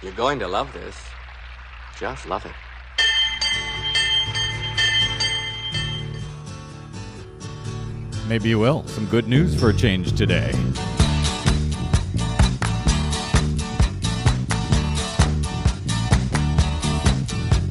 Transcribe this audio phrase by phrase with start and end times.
[0.00, 0.96] You're going to love this.
[1.98, 2.52] Just love it.
[8.28, 8.86] Maybe you will.
[8.86, 10.52] Some good news for a change today.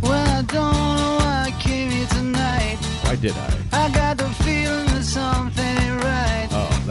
[0.02, 2.78] Well, I don't know why I came here tonight.
[3.04, 3.57] Why did I?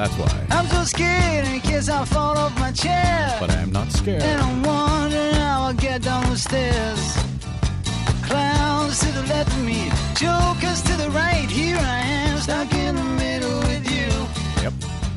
[0.07, 0.57] That's why.
[0.57, 3.36] I'm so scared in case I fall off my chair.
[3.41, 4.22] But I am not scared.
[4.22, 7.17] And I'm wondering how I'll get down the stairs.
[8.22, 11.50] Clowns to the left of me, jokers to the right.
[11.50, 14.63] Here I am, stuck in the middle with you.
[14.63, 14.75] Yep.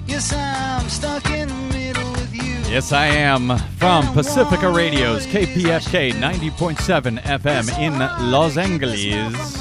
[0.07, 2.55] Yes, I'm stuck in the middle with you.
[2.73, 9.55] Yes, I am from Pacifica Radio's KPFK 90.7 FM in Los Angeles.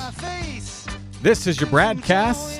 [1.20, 2.57] This is your BradCast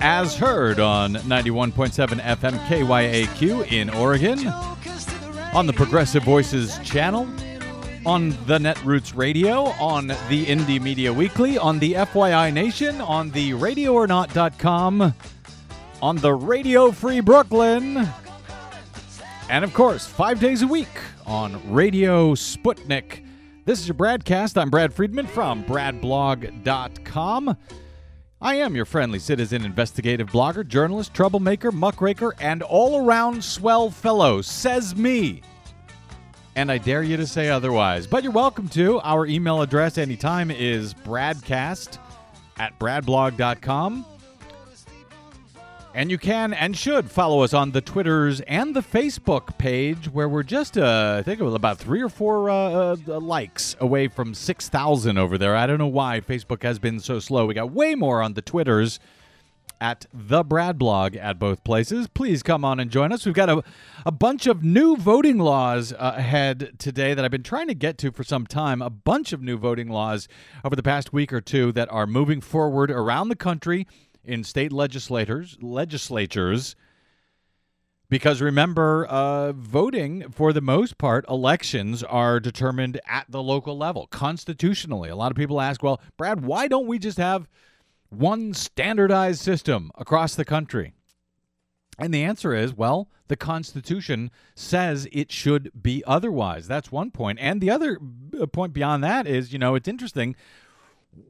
[0.00, 4.46] as heard on 91.7 FM KYAQ in Oregon,
[5.54, 7.28] on the Progressive Voices channel,
[8.06, 13.50] on the Netroots Radio, on the Indie Media Weekly, on the FYI Nation, on the
[13.52, 15.14] RadioOrNot.com,
[16.00, 18.08] on the Radio Free Brooklyn,
[19.50, 20.88] and of course, five days a week
[21.26, 23.24] on Radio Sputnik.
[23.66, 24.60] This is your BradCast.
[24.60, 27.56] I'm Brad Friedman from BradBlog.com.
[28.42, 34.40] I am your friendly citizen investigative blogger, journalist, troublemaker, muckraker, and all around swell fellow,
[34.40, 35.42] says me.
[36.56, 38.06] And I dare you to say otherwise.
[38.06, 38.98] But you're welcome to.
[39.00, 41.98] Our email address anytime is bradcast
[42.58, 44.06] at bradblog.com.
[45.92, 50.28] And you can and should follow us on the Twitters and the Facebook page, where
[50.28, 54.06] we're just, uh, I think, it was about three or four uh, uh, likes away
[54.06, 55.56] from 6,000 over there.
[55.56, 57.46] I don't know why Facebook has been so slow.
[57.46, 59.00] We got way more on the Twitters
[59.80, 62.06] at the Brad blog at both places.
[62.06, 63.26] Please come on and join us.
[63.26, 63.64] We've got a,
[64.06, 67.98] a bunch of new voting laws uh, ahead today that I've been trying to get
[67.98, 68.80] to for some time.
[68.80, 70.28] A bunch of new voting laws
[70.64, 73.88] over the past week or two that are moving forward around the country
[74.24, 76.76] in state legislators legislatures
[78.10, 84.08] because remember uh, voting for the most part elections are determined at the local level
[84.08, 85.08] constitutionally.
[85.08, 87.48] A lot of people ask well brad why don't we just have
[88.08, 90.92] one standardized system across the country?
[91.98, 96.66] And the answer is well the constitution says it should be otherwise.
[96.66, 97.38] That's one point.
[97.40, 97.98] And the other
[98.38, 100.34] uh, point beyond that is you know it's interesting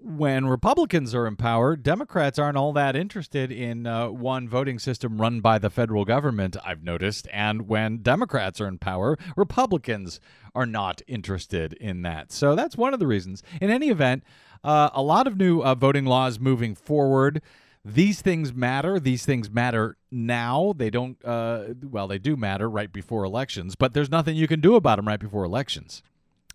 [0.02, 5.20] when Republicans are in power, Democrats aren't all that interested in uh, one voting system
[5.20, 7.26] run by the federal government, I've noticed.
[7.32, 10.20] And when Democrats are in power, Republicans
[10.54, 12.32] are not interested in that.
[12.32, 13.42] So that's one of the reasons.
[13.60, 14.22] In any event,
[14.62, 17.40] uh, a lot of new uh, voting laws moving forward.
[17.82, 19.00] These things matter.
[19.00, 20.74] These things matter now.
[20.76, 24.60] They don't, uh, well, they do matter right before elections, but there's nothing you can
[24.60, 26.02] do about them right before elections.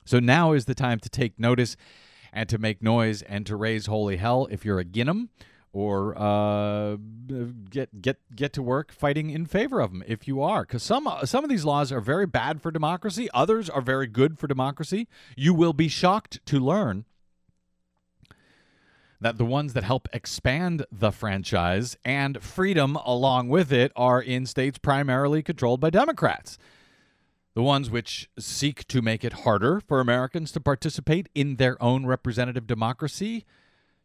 [0.06, 1.76] So now is the time to take notice
[2.36, 5.30] and to make noise and to raise holy hell if you're a Ginham
[5.72, 6.98] or uh,
[7.70, 10.62] get get get to work fighting in favor of them if you are.
[10.62, 13.30] Because some some of these laws are very bad for democracy.
[13.34, 15.08] Others are very good for democracy.
[15.36, 17.06] You will be shocked to learn
[19.20, 24.46] that the ones that help expand the franchise and freedom along with it are in
[24.46, 26.58] states primarily controlled by democrats
[27.56, 32.06] the ones which seek to make it harder for Americans to participate in their own
[32.06, 33.46] representative democracy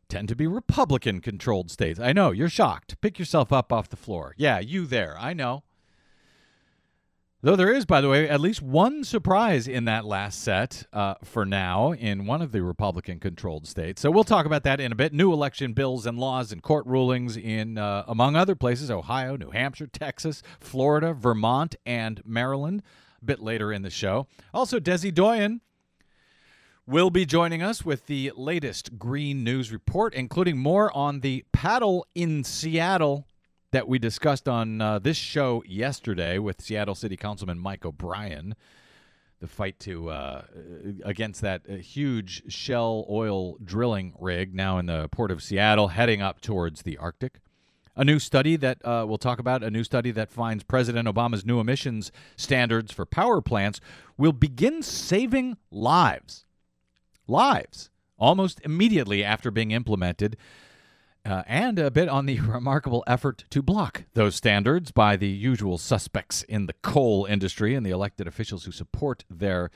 [0.08, 2.00] tend to be Republican controlled states.
[2.00, 3.00] I know, you're shocked.
[3.00, 4.34] Pick yourself up off the floor.
[4.36, 5.16] Yeah, you there.
[5.18, 5.64] I know.
[7.42, 11.14] Though there is, by the way, at least one surprise in that last set uh,
[11.24, 14.02] for now in one of the Republican controlled states.
[14.02, 15.14] So we'll talk about that in a bit.
[15.14, 19.50] New election bills and laws and court rulings in, uh, among other places, Ohio, New
[19.50, 22.82] Hampshire, Texas, Florida, Vermont, and Maryland
[23.24, 24.26] bit later in the show.
[24.52, 25.60] Also, Desi Doyen
[26.86, 32.06] will be joining us with the latest Green News report, including more on the paddle
[32.14, 33.26] in Seattle
[33.72, 38.56] that we discussed on uh, this show yesterday with Seattle City Councilman Mike O'Brien.
[39.40, 40.42] The fight to uh,
[41.04, 46.20] against that uh, huge Shell oil drilling rig now in the port of Seattle, heading
[46.20, 47.40] up towards the Arctic.
[47.96, 51.44] A new study that uh, we'll talk about, a new study that finds President Obama's
[51.44, 53.80] new emissions standards for power plants
[54.16, 56.44] will begin saving lives.
[57.26, 57.90] Lives.
[58.18, 60.36] Almost immediately after being implemented.
[61.24, 65.76] Uh, and a bit on the remarkable effort to block those standards by the usual
[65.76, 69.70] suspects in the coal industry and the elected officials who support their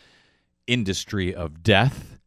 [0.66, 2.18] industry of death.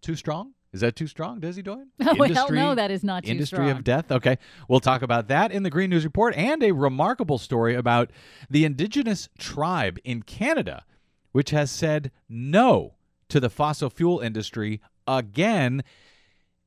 [0.00, 0.55] Too strong?
[0.72, 1.88] Is that too strong, Desi Doyen?
[2.00, 3.70] Oh, hell no, that is not too Industry strong.
[3.70, 4.12] of death.
[4.12, 4.36] Okay.
[4.68, 8.10] We'll talk about that in the Green News Report and a remarkable story about
[8.50, 10.84] the indigenous tribe in Canada,
[11.32, 12.94] which has said no
[13.28, 15.82] to the fossil fuel industry again,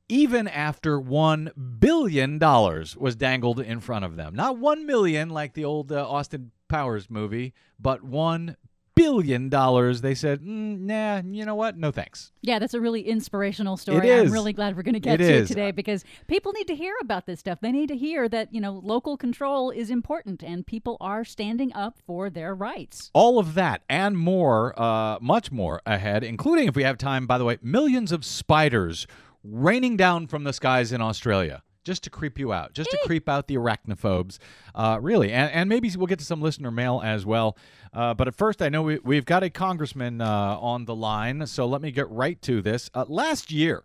[0.08, 4.34] even after $1 billion was dangled in front of them.
[4.34, 8.56] Not 1 million like the old uh, Austin Powers movie, but $1
[9.02, 10.00] billion dollars.
[10.00, 11.76] They said, mm, nah, you know what?
[11.76, 12.32] No thanks.
[12.42, 13.98] Yeah, that's a really inspirational story.
[13.98, 14.28] It is.
[14.28, 15.50] I'm really glad we're going to get It to is.
[15.50, 17.58] it today because people need to hear about this stuff.
[17.60, 21.72] They need to hear that, you know, local control is important and people are standing
[21.74, 23.10] up for their rights.
[23.14, 27.38] All of that and more, uh, much more ahead, including, if we have time, by
[27.38, 29.06] the way, millions of spiders
[29.42, 31.62] raining down from the skies in Australia.
[31.90, 34.38] Just to creep you out, just to creep out the arachnophobes,
[34.76, 35.32] uh, really.
[35.32, 37.56] And, and maybe we'll get to some listener mail as well.
[37.92, 41.44] Uh, but at first, I know we, we've got a congressman uh, on the line,
[41.48, 42.90] so let me get right to this.
[42.94, 43.82] Uh, last year,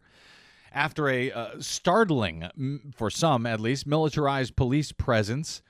[0.71, 5.63] after a uh, startling, for some at least, militarized police presence,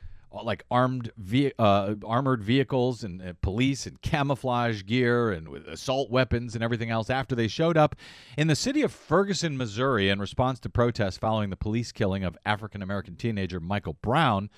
[0.44, 6.10] like armed ve- uh, armored vehicles and uh, police and camouflage gear and with assault
[6.10, 7.96] weapons and everything else after they showed up
[8.38, 12.38] in the city of Ferguson, Missouri, in response to protests following the police killing of
[12.46, 14.50] African American teenager Michael Brown.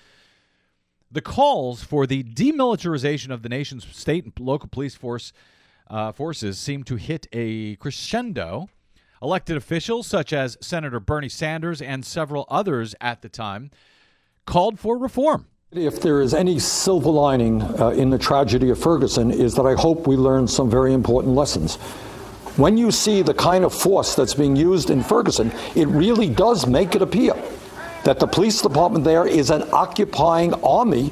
[1.11, 5.31] The calls for the demilitarization of the nation's state and local police force
[5.89, 8.67] uh, forces seem to hit a crescendo.
[9.21, 13.71] Elected officials such as Senator Bernie Sanders and several others at the time
[14.45, 15.47] called for reform.
[15.73, 19.73] If there is any silver lining uh, in the tragedy of Ferguson, is that I
[19.73, 21.75] hope we learn some very important lessons.
[22.55, 26.65] When you see the kind of force that's being used in Ferguson, it really does
[26.65, 27.33] make it appear
[28.05, 31.11] that the police department there is an occupying army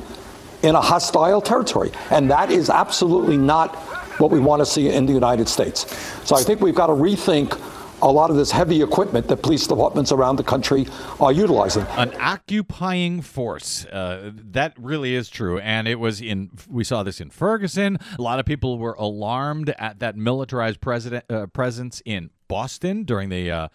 [0.63, 1.91] in a hostile territory.
[2.09, 3.75] And that is absolutely not
[4.21, 5.85] what we want to see in the United States.
[6.23, 7.59] So I think we've got to rethink
[8.01, 10.87] a lot of this heavy equipment that police departments around the country
[11.19, 11.85] are utilizing.
[11.97, 13.85] An occupying force.
[13.85, 15.59] Uh, that really is true.
[15.59, 17.97] And it was in, we saw this in Ferguson.
[18.17, 23.29] A lot of people were alarmed at that militarized president, uh, presence in Boston during
[23.29, 23.67] the uh,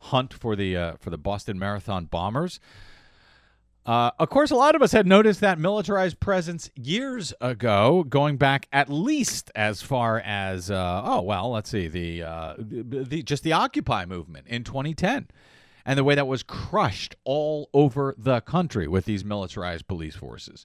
[0.00, 2.60] hunt for the, uh, for the Boston Marathon bombers.
[3.84, 8.36] Uh, of course, a lot of us had noticed that militarized presence years ago, going
[8.36, 13.42] back at least as far as uh, oh well, let's see the, uh, the just
[13.42, 15.26] the Occupy movement in 2010,
[15.84, 20.64] and the way that was crushed all over the country with these militarized police forces.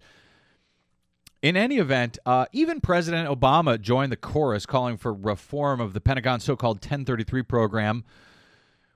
[1.42, 6.02] In any event, uh, even President Obama joined the chorus calling for reform of the
[6.02, 8.04] Pentagon's so-called 1033 program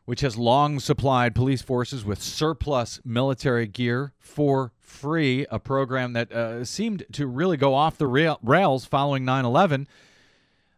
[0.05, 6.31] which has long supplied police forces with surplus military gear for free, a program that
[6.31, 9.87] uh, seemed to really go off the rail- rails following 9 11,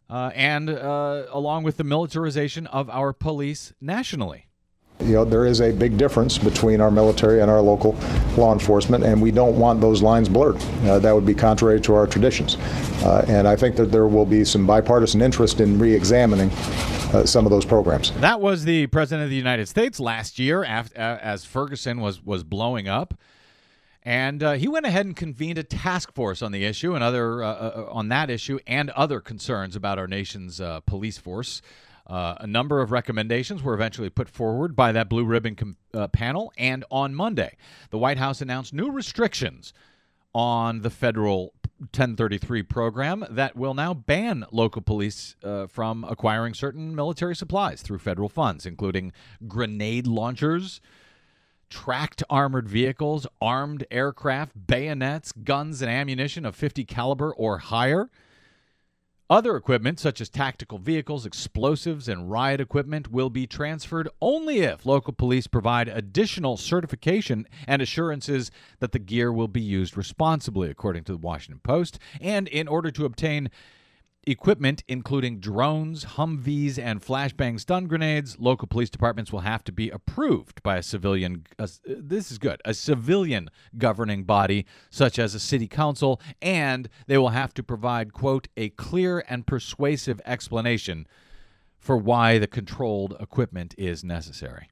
[0.10, 4.48] uh, and uh, along with the militarization of our police nationally.
[5.00, 7.94] You know, there is a big difference between our military and our local
[8.38, 10.56] law enforcement, and we don't want those lines blurred.
[10.86, 12.56] Uh, that would be contrary to our traditions.
[13.04, 17.46] Uh, and I think that there will be some bipartisan interest in re-examining uh, some
[17.46, 18.12] of those programs.
[18.22, 22.24] That was the president of the United States last year, after, uh, as Ferguson was
[22.24, 23.14] was blowing up,
[24.04, 27.44] and uh, he went ahead and convened a task force on the issue and other
[27.44, 31.62] uh, on that issue and other concerns about our nation's police force.
[32.06, 36.08] Uh, a number of recommendations were eventually put forward by that blue ribbon com- uh,
[36.10, 37.56] panel, and on Monday,
[37.92, 39.74] the White House announced new restrictions
[40.34, 46.96] on the federal 1033 program that will now ban local police uh, from acquiring certain
[46.96, 49.12] military supplies through federal funds, including
[49.48, 50.82] grenade launchers,
[51.70, 58.10] tracked armored vehicles, armed aircraft, bayonets, guns, and ammunition of 50 caliber or higher.
[59.34, 64.86] Other equipment, such as tactical vehicles, explosives, and riot equipment, will be transferred only if
[64.86, 71.06] local police provide additional certification and assurances that the gear will be used responsibly, according
[71.06, 71.98] to the Washington Post.
[72.22, 73.50] And in order to obtain
[74.26, 79.90] equipment, including drones, Humvees, and flashbang stun grenades, local police departments will have to be
[79.90, 81.46] approved by a civilian.
[81.60, 82.62] Uh, this is good.
[82.66, 88.14] A civilian governing body, such as a city council, and they will have to provide,
[88.14, 91.08] quote, a clear and persuasive explanation
[91.78, 94.70] for why the controlled equipment is necessary.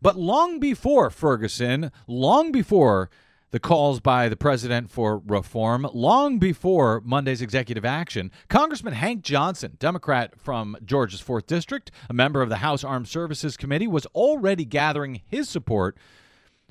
[0.00, 3.10] But long before Ferguson, long before
[3.50, 9.76] the calls by the president for reform, long before Monday's executive action, Congressman Hank Johnson,
[9.78, 14.64] Democrat from Georgia's 4th District, a member of the House Armed Services Committee, was already
[14.64, 15.96] gathering his support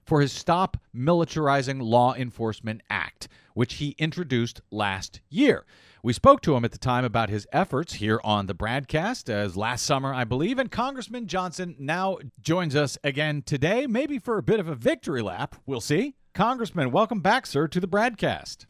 [0.06, 5.66] for his Stop Militarizing Law Enforcement Act, which he introduced last year.
[6.04, 9.58] We spoke to him at the time about his efforts here on the broadcast as
[9.58, 14.44] last summer, I believe, and Congressman Johnson now joins us again today, maybe for a
[14.44, 15.56] bit of a victory lap.
[15.66, 16.16] We'll see.
[16.38, 18.68] Congressman, welcome back, sir, to the broadcast.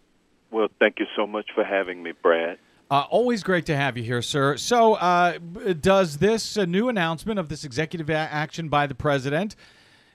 [0.52, 2.60] Well, thank you so much for having me, Brad.
[2.90, 4.56] Uh, always great to have you here, sir.
[4.56, 5.38] So, uh,
[5.82, 9.58] does this uh, new announcement of this executive a- action by the president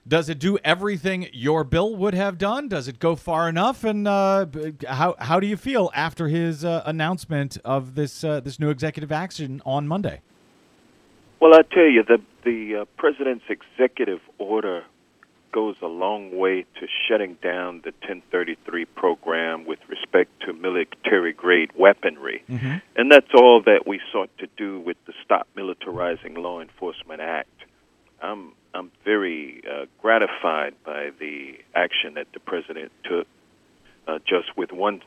[0.07, 2.67] does it do everything your bill would have done?
[2.67, 3.83] Does it go far enough?
[3.83, 4.47] And uh,
[4.87, 9.11] how how do you feel after his uh, announcement of this uh, this new executive
[9.11, 10.21] action on Monday?
[11.39, 14.83] Well, I tell you, the the uh, president's executive order
[15.53, 21.71] goes a long way to shutting down the 1033 program with respect to military grade
[21.77, 22.43] weaponry,
[22.97, 27.49] and that's all that we sought to do with the Stop Militarizing Law Enforcement Act.
[28.21, 33.27] I'm I'm very uh, gratified by the action that the president took,
[34.07, 35.01] uh, just with one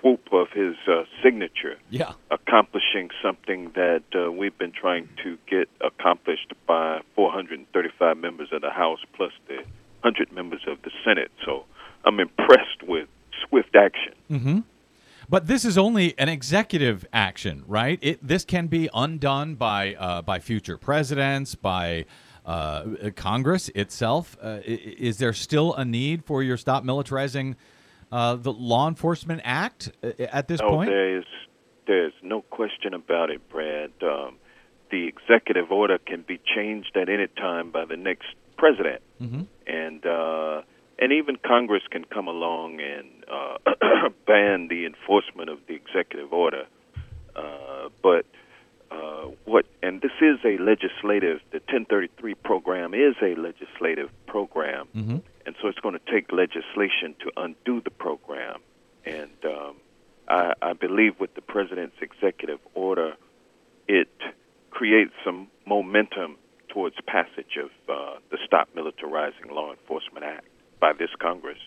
[0.00, 2.12] swoop of his uh, signature Yeah.
[2.30, 8.70] accomplishing something that uh, we've been trying to get accomplished by 435 members of the
[8.70, 9.56] House plus the
[10.02, 11.30] 100 members of the Senate.
[11.44, 11.64] So
[12.04, 13.08] I'm impressed with
[13.48, 14.64] swift action.
[15.28, 17.98] But this is only an executive action, right?
[18.02, 22.04] It, this can be undone by uh, by future presidents, by
[22.44, 22.84] uh,
[23.16, 24.36] Congress itself.
[24.42, 27.56] Uh, is there still a need for your Stop Militarizing
[28.14, 30.88] uh, the Law Enforcement Act uh, at this Oh, point?
[30.90, 31.24] there is
[31.86, 33.90] there's no question about it, Brad.
[34.02, 34.36] Um,
[34.90, 39.02] the executive order can be changed at any time by the next president,
[39.66, 40.62] and uh,
[41.00, 46.64] and even Congress can come along and uh, ban the enforcement of the executive order.
[47.36, 48.24] Uh, but
[48.92, 51.40] uh, what and this is a legislative.
[51.50, 54.86] The 1033 program is a legislative program,
[55.46, 58.60] and so it's going to take legislation to undo the program.
[59.04, 59.76] And um,
[60.28, 63.14] I, I believe with the president's executive order,
[63.86, 64.08] it
[64.70, 66.36] creates some momentum
[66.68, 70.46] towards passage of uh, the Stop Militarizing Law Enforcement Act
[70.80, 71.58] by this Congress.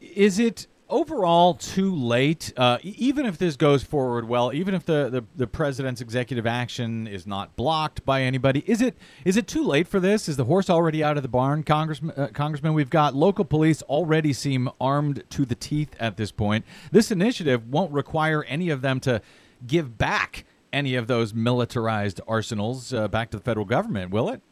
[0.00, 2.52] Is it overall too late?
[2.56, 7.06] Uh, even if this goes forward well, even if the, the, the president's executive action
[7.06, 10.28] is not blocked by anybody, is it is it too late for this?
[10.28, 12.14] Is the horse already out of the barn, Congressman?
[12.16, 16.64] Uh, Congressman, we've got local police already seem armed to the teeth at this point.
[16.92, 19.20] This initiative won't require any of them to
[19.66, 24.42] give back any of those militarized arsenals uh, back to the federal government, will it?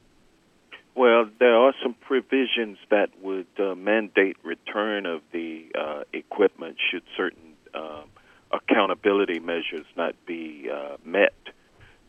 [0.94, 7.02] Well, there are some provisions that would uh, mandate return of the uh, equipment should
[7.16, 8.04] certain um,
[8.52, 11.32] accountability measures not be uh, met.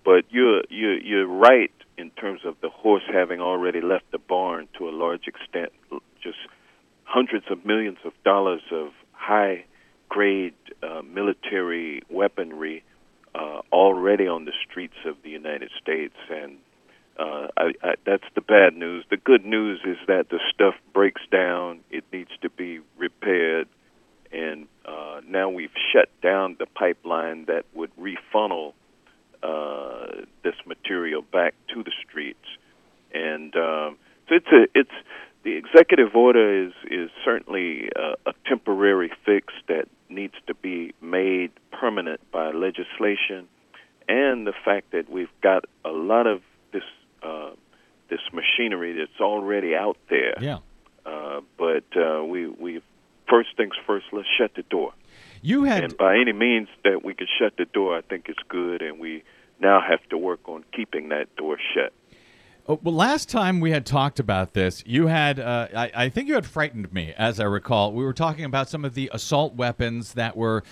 [0.03, 4.67] But you're, you're you're right in terms of the horse having already left the barn
[4.77, 5.71] to a large extent.
[6.21, 6.39] Just
[7.05, 9.63] hundreds of millions of dollars of high
[10.09, 12.83] grade uh, military weaponry
[13.35, 16.57] uh, already on the streets of the United States, and
[17.17, 19.05] uh, I, I, that's the bad news.
[19.09, 21.81] The good news is that the stuff breaks down.
[21.91, 23.67] It needs to be repaired,
[24.31, 28.73] and uh, now we've shut down the pipeline that would refunnel
[29.43, 32.45] uh, this material back to the streets.
[33.13, 34.91] And um, so it's a it's
[35.43, 41.51] the executive order is is certainly uh, a temporary fix that needs to be made
[41.71, 43.47] permanent by legislation,
[44.07, 46.41] and the fact that we've got a lot of
[47.23, 47.51] uh,
[48.09, 50.35] this machinery that's already out there.
[50.41, 50.59] Yeah.
[51.05, 52.81] Uh, but uh, we we
[53.29, 54.05] first things first.
[54.11, 54.93] Let's shut the door.
[55.41, 58.39] You had And by any means that we can shut the door, I think it's
[58.47, 59.23] good, and we
[59.59, 61.91] now have to work on keeping that door shut.
[62.65, 66.29] Oh, well, last time we had talked about this, you had, uh, I, I think
[66.29, 67.91] you had frightened me, as I recall.
[67.91, 70.63] We were talking about some of the assault weapons that were.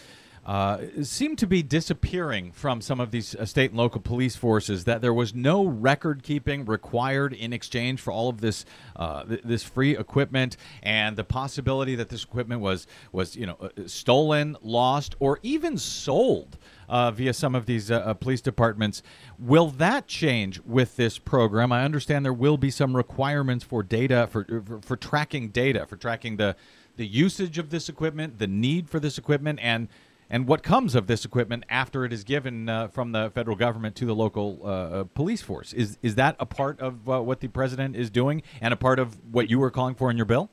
[0.43, 4.86] Uh, seemed to be disappearing from some of these uh, state and local police forces.
[4.86, 9.41] That there was no record keeping required in exchange for all of this uh, th-
[9.43, 14.57] this free equipment, and the possibility that this equipment was was you know uh, stolen,
[14.63, 16.57] lost, or even sold
[16.89, 19.03] uh, via some of these police departments.
[19.38, 21.71] Will that change with this program?
[21.71, 25.98] I understand there will be some requirements for data for for, for tracking data, for
[25.98, 26.55] tracking the
[26.98, 29.88] the usage of this equipment, the need for this equipment, and
[30.31, 33.97] and what comes of this equipment after it is given uh, from the federal government
[33.97, 35.73] to the local uh, uh, police force.
[35.73, 38.97] Is is that a part of uh, what the president is doing, and a part
[38.97, 40.50] of what you were calling for in your bill?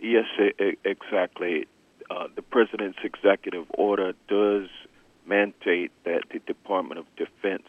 [0.00, 0.26] Yes,
[0.84, 1.66] exactly.
[2.10, 4.68] Uh, the president's executive order does
[5.24, 7.66] mandate that the Department of Defense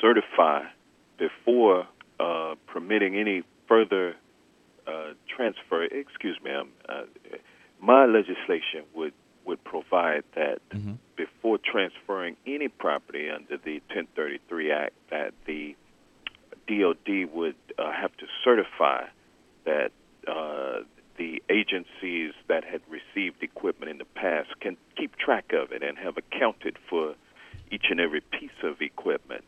[0.00, 0.62] certify
[1.18, 1.86] before
[2.18, 4.14] uh, permitting any further
[5.28, 5.82] transfer.
[5.84, 6.68] Excuse me, um,
[7.80, 9.12] my legislation would
[9.46, 10.60] would provide that
[11.16, 15.76] before transferring any property under the 1033 Act, that the
[16.66, 19.04] DoD would uh, have to certify
[19.64, 19.92] that
[20.26, 20.80] uh,
[21.16, 25.98] the agencies that had received equipment in the past can keep track of it and
[25.98, 27.14] have accounted for
[27.70, 29.44] each and every piece of equipment.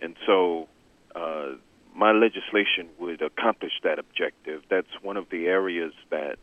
[0.00, 0.68] And so
[1.14, 1.52] uh,
[1.94, 4.62] my legislation would accomplish that objective.
[4.68, 6.38] That's one of the areas that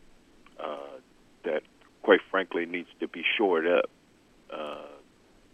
[0.58, 0.76] uh,
[1.44, 1.62] that,
[2.02, 3.90] quite frankly, needs to be shored up.
[4.52, 4.86] Uh,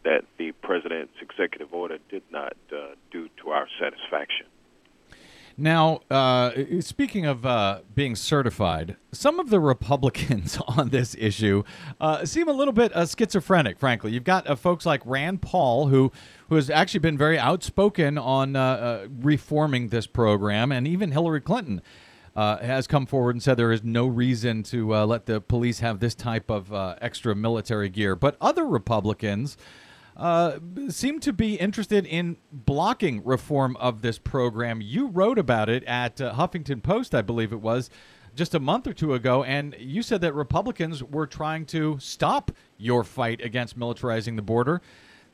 [0.04, 4.46] that the president's executive order did not uh, do to our satisfaction.
[5.60, 11.64] Now, uh, speaking of uh, being certified, some of the Republicans on this issue
[12.00, 13.76] uh, seem a little bit uh, schizophrenic.
[13.76, 16.12] Frankly, you've got uh, folks like Rand Paul, who
[16.48, 21.82] who has actually been very outspoken on uh, reforming this program, and even Hillary Clinton.
[22.38, 26.14] Has come forward and said there is no reason to let the police have this
[26.14, 28.14] type of extra military gear.
[28.14, 29.56] But other Republicans,
[30.18, 34.80] uh, seem to be interested in blocking reform of this program.
[34.80, 37.88] You wrote about it at uh, Huffington Post, I believe it was,
[38.34, 42.50] just a month or two ago, and you said that Republicans were trying to stop
[42.76, 44.82] your fight against militarizing the border,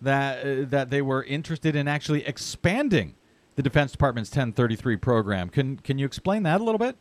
[0.02, 3.14] that uh, that they were interested in actually expanding
[3.56, 5.48] the Defense Department's 1033 program.
[5.48, 6.96] Can can you explain that a little bit?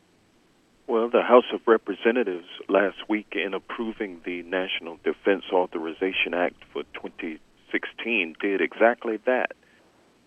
[0.87, 6.83] Well, the House of Representatives last week, in approving the National Defense Authorization Act for
[6.93, 9.53] 2016 did exactly that.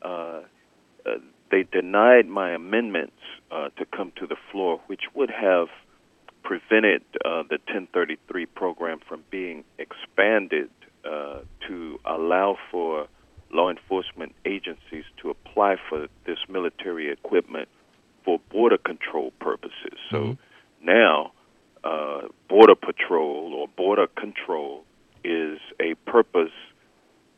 [0.02, 0.40] Uh,
[1.04, 1.18] uh,
[1.50, 5.68] they denied my amendments uh, to come to the floor, which would have
[6.42, 10.70] prevented uh, the 1033 program from being expanded
[11.04, 13.08] uh, to allow for
[13.52, 17.68] law enforcement agencies to apply for this military equipment
[18.24, 19.98] for border control purposes.
[20.10, 20.86] So mm-hmm.
[20.86, 21.32] now,
[21.84, 24.84] uh, border patrol or border control
[25.24, 26.52] is a purpose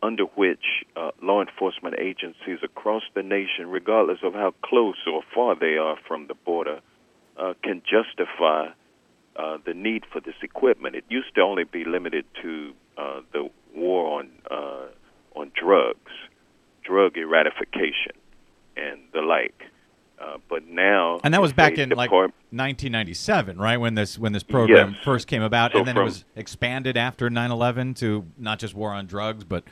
[0.02, 5.56] under which uh, law enforcement agencies across the nation, regardless of how close or far
[5.58, 6.80] they are from the border,
[7.36, 8.68] uh, can justify
[9.36, 10.94] uh, the need for this equipment.
[10.96, 14.86] It used to only be limited to uh, the war on uh,
[15.38, 16.12] on drugs,
[16.82, 18.12] drug eradication,
[18.76, 19.62] and the like.
[20.20, 23.76] Uh, but now, and that was back in like 1997, right?
[23.76, 25.04] When this when this program yes.
[25.04, 28.74] first came about, so and then from, it was expanded after 9/11 to not just
[28.74, 29.62] war on drugs, but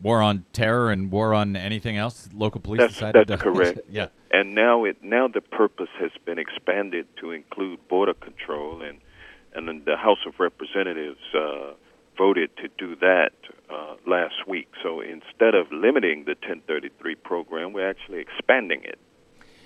[0.00, 3.78] war on terror and war on anything else local police that's, decided that's to correct
[3.90, 8.98] yeah and now it now the purpose has been expanded to include border control and
[9.54, 11.72] and then the house of representatives uh,
[12.16, 13.32] voted to do that
[13.70, 18.98] uh, last week so instead of limiting the 1033 program we're actually expanding it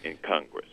[0.04, 0.68] in congress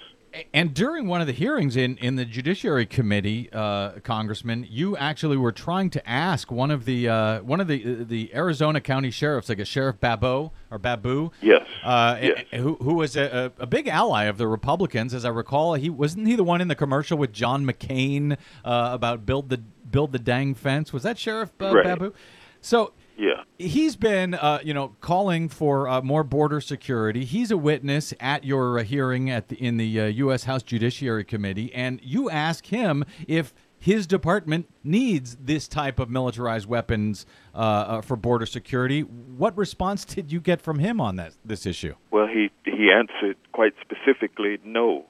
[0.53, 5.37] and during one of the hearings in, in the Judiciary Committee, uh, Congressman, you actually
[5.37, 9.49] were trying to ask one of the uh, one of the the Arizona County sheriffs,
[9.49, 12.45] like a Sheriff Babo or Babeu, yes, uh, yes.
[12.53, 15.75] who who was a, a, big ally of the Republicans, as I recall.
[15.75, 19.61] He wasn't he the one in the commercial with John McCain uh, about build the
[19.93, 20.91] build the dang fence?
[20.91, 21.85] Was that Sheriff uh, right.
[21.85, 22.13] Babeu?
[22.59, 23.43] So yeah.
[23.59, 27.25] He's been, uh, you know, calling for uh, more border security.
[27.25, 30.43] He's a witness at your uh, hearing at the, in the U.S.
[30.43, 36.09] Uh, House Judiciary Committee, and you ask him if his department needs this type of
[36.09, 39.01] militarized weapons uh, uh, for border security.
[39.01, 41.93] What response did you get from him on that this issue?
[42.09, 45.05] Well, he he answered quite specifically, no,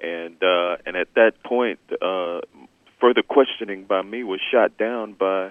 [0.00, 0.36] and
[0.86, 1.80] and at that point,
[3.02, 5.50] further questioning by me was shot down by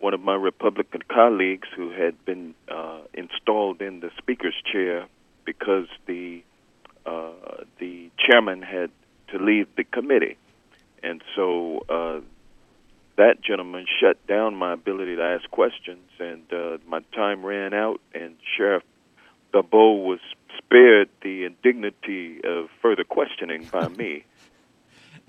[0.00, 5.06] one of my Republican colleagues who had been uh, installed in the speaker's chair
[5.46, 6.42] because the
[7.06, 8.90] uh, the chairman had
[9.28, 10.36] to leave the committee,
[11.02, 12.20] and so uh,
[13.16, 18.00] that gentleman shut down my ability to ask questions, and uh, my time ran out,
[18.14, 18.82] and Sheriff
[19.52, 20.20] Babo was
[20.58, 24.24] spared the indignity of further questioning by me.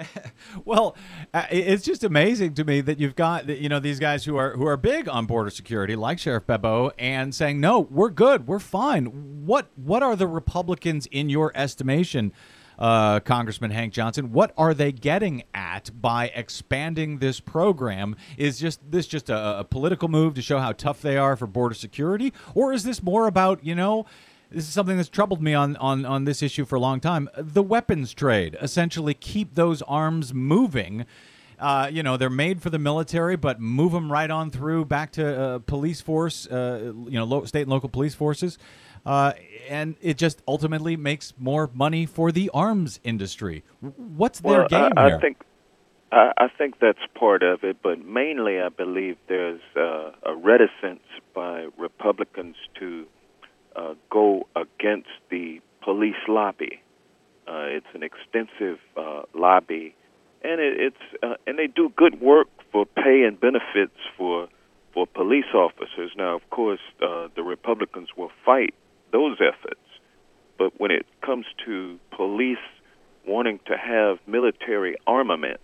[0.66, 0.96] well,
[1.34, 4.56] uh, it's just amazing to me that you've got you know these guys who are
[4.56, 8.60] who are big on border security, like Sheriff Bebo, and saying no, we're good, we're
[8.60, 9.46] fine.
[9.46, 12.34] What what are the Republicans in your estimation?
[12.78, 14.34] Uh, Congressman Hank Johnson.
[14.34, 18.18] What are they getting at by expanding this program?
[18.38, 21.48] Is just this just a, a, political move to show how tough they are for
[21.48, 24.06] border security, or is this more about you know
[24.56, 27.30] this is something that's troubled me on, on, on this issue for a long time.
[27.38, 31.06] The weapons trade, essentially, keep those arms moving.
[31.60, 35.12] Uh, you know, they're made for the military, but move them right on through back
[35.14, 38.58] to uh, police force, uh, you know, lo- state and local police forces.
[39.06, 39.34] Uh,
[39.68, 43.64] and it just ultimately makes more money for the arms industry.
[43.82, 45.18] What's their well, game I, here?
[45.18, 45.38] I think
[46.12, 51.04] I, I think that's part of it, but mainly I believe there's uh, a reticence
[51.34, 53.06] by Republicans to
[53.76, 56.82] uh, go against the police lobby.
[57.48, 59.96] Uh, it's an extensive uh, lobby,
[60.44, 64.48] and it, it's uh, and they do good work for pay and benefits for
[64.94, 66.12] for police officers.
[66.18, 68.74] Now, of course, uh, the Republicans will fight
[69.12, 69.86] those efforts,
[70.58, 72.58] but when it comes to police
[73.28, 75.64] wanting to have military armaments,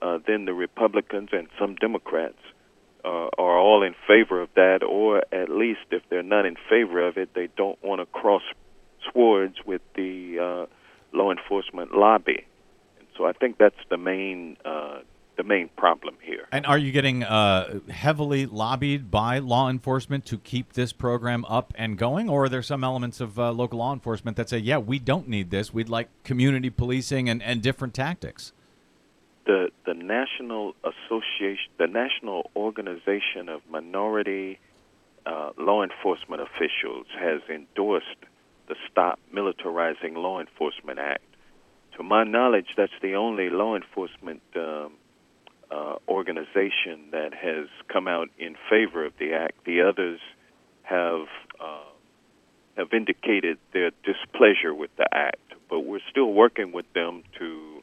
[0.00, 2.38] uh, then the Republicans and some Democrats
[3.04, 7.06] uh, are all in favor of that, or at least if they're not in favor
[7.06, 8.42] of it, they don't want to cross
[9.12, 12.46] swords with the uh, law enforcement lobby.
[12.98, 15.00] And so I think that's the main uh,
[15.36, 16.46] the main problem here.
[16.52, 21.74] And are you getting uh, heavily lobbied by law enforcement to keep this program up
[21.76, 24.78] and going, or are there some elements of uh, local law enforcement that say, "Yeah,
[24.78, 25.74] we don't need this.
[25.74, 28.52] We'd like community policing and, and different tactics"?
[29.46, 34.58] The the National Association, the National Organization of Minority
[35.26, 38.06] uh, Law Enforcement Officials, has endorsed
[38.68, 41.24] the Stop Militarizing Law Enforcement Act.
[41.96, 44.94] To my knowledge, that's the only law enforcement um,
[45.70, 49.64] uh, organization that has come out in favor of the act.
[49.64, 50.20] The others
[50.82, 51.26] have
[51.60, 51.90] uh,
[52.76, 57.82] have indicated their displeasure with the act, but we're still working with them to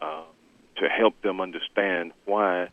[0.00, 0.22] uh,
[0.80, 2.68] to help them understand why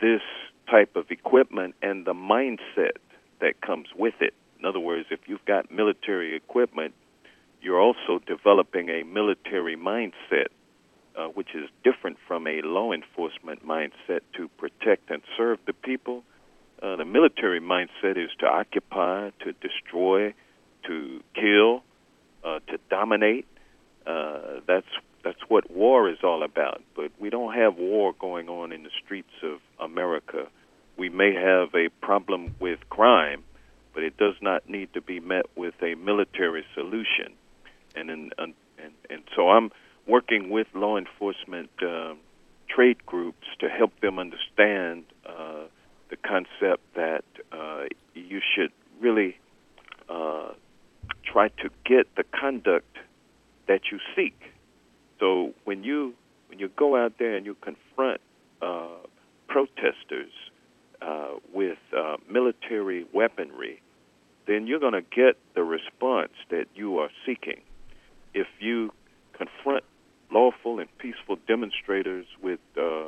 [0.00, 0.22] this
[0.70, 2.96] type of equipment and the mindset
[3.40, 4.34] that comes with it.
[4.58, 6.94] In other words, if you've got military equipment,
[7.60, 10.48] you're also developing a military mindset
[11.16, 16.22] uh, which is different from a law enforcement mindset to protect and serve the people.
[16.82, 20.32] Uh, the military mindset is to occupy, to destroy,
[20.86, 21.82] to kill,
[22.44, 23.46] uh, to dominate.
[24.06, 24.86] Uh, that's
[25.24, 26.82] that's what war is all about.
[26.94, 30.46] But we don't have war going on in the streets of America.
[30.96, 33.44] We may have a problem with crime,
[33.94, 37.32] but it does not need to be met with a military solution.
[37.94, 38.54] And in, and
[39.10, 39.70] and so I'm
[40.06, 42.14] working with law enforcement uh,
[42.68, 45.64] trade groups to help them understand uh,
[46.10, 49.38] the concept that uh, you should really
[50.08, 50.50] uh,
[51.24, 52.96] try to get the conduct
[53.68, 54.51] that you seek.
[55.22, 56.14] So when you
[56.48, 58.20] when you go out there and you confront
[58.60, 58.88] uh,
[59.46, 60.32] protesters
[61.00, 61.78] uh, with
[62.28, 63.80] military weaponry,
[64.48, 67.60] then you're going to get the response that you are seeking.
[68.34, 68.92] If you
[69.32, 69.84] confront
[70.32, 73.06] lawful and peaceful demonstrators with uh,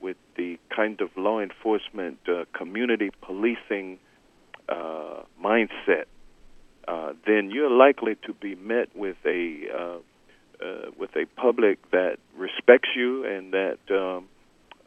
[0.00, 3.98] with the kind of law enforcement uh, community policing
[4.66, 6.06] uh, mindset,
[6.88, 10.00] uh, then you're likely to be met with a
[10.60, 14.28] uh, uh, with a public that respects you and that um,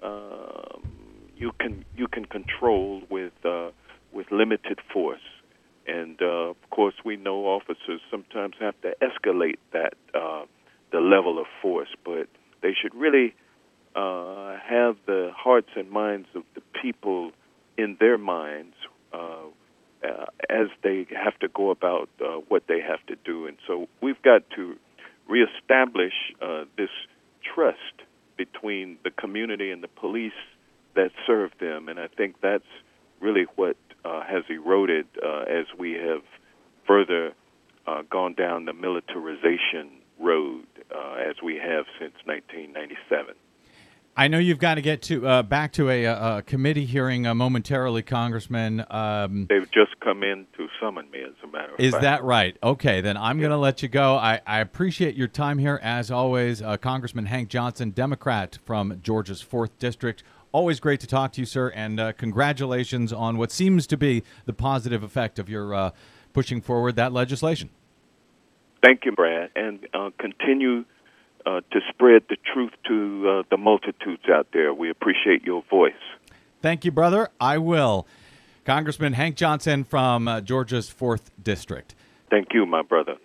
[0.02, 0.82] um
[1.36, 3.34] you can you can control with
[4.12, 5.20] with limited force.
[5.86, 11.90] And of course, we know officers sometimes have to escalate that the level of force,
[12.06, 12.28] but
[12.62, 13.34] they should really
[13.96, 17.32] uh, have the hearts and minds of the people
[17.78, 18.76] in their minds
[19.14, 19.46] uh,
[20.04, 23.48] uh, as they have to go about uh, what they have to do.
[23.48, 24.76] And so we've got to
[25.34, 26.90] reestablish uh, this
[27.56, 27.98] trust
[28.38, 30.32] between the community and the police
[30.96, 31.90] that serve them.
[31.90, 32.72] And I think that's
[33.20, 35.08] really what uh, has eroded
[35.50, 36.24] as we have
[36.86, 37.34] further
[38.10, 43.36] gone down the militarization road uh, as we have since 1997.
[44.16, 47.34] I know you've got to get to uh, back to a, a committee hearing uh,
[47.34, 48.86] momentarily, Congressman.
[48.90, 49.93] Um, They've just
[50.84, 52.04] come in to summon me, as a matter of is fact.
[52.04, 52.58] Is that right?
[52.62, 54.16] Okay, then I'm going to let you go.
[54.16, 56.62] I, I, appreciate your time here, as always.
[56.62, 60.24] Uh, Congressman Hank Johnson, Democrat from Georgia's 4th District.
[60.52, 64.24] Always great to talk to you, sir, and uh, congratulations on what seems to be
[64.46, 65.92] the positive effect of your uh,
[66.34, 67.70] pushing forward that legislation.
[68.84, 70.86] Thank you, Brad, and uh, continue
[71.46, 74.74] uh, to spread the truth to uh, the multitudes out there.
[74.74, 75.94] We appreciate your voice.
[76.62, 77.30] Thank you, brother.
[77.42, 78.06] I will.
[78.66, 81.96] Congressman Hank Johnson from uh, Georgia's 4th District.
[82.30, 83.18] Thank you, my brother.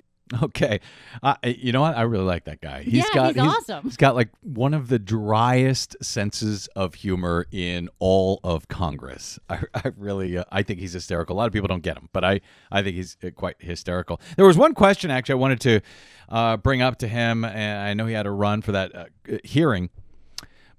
[0.42, 0.80] Okay,
[1.22, 1.96] uh, you know what?
[1.96, 2.82] I really like that guy.
[2.82, 3.84] He's yeah, got he's, he's awesome.
[3.84, 9.38] He's got like one of the driest senses of humor in all of Congress.
[9.48, 11.34] I, I really, uh, I think he's hysterical.
[11.34, 14.20] A lot of people don't get him, but I, I think he's uh, quite hysterical.
[14.36, 15.80] There was one question actually I wanted to
[16.28, 19.04] uh, bring up to him, and I know he had a run for that uh,
[19.44, 19.88] hearing.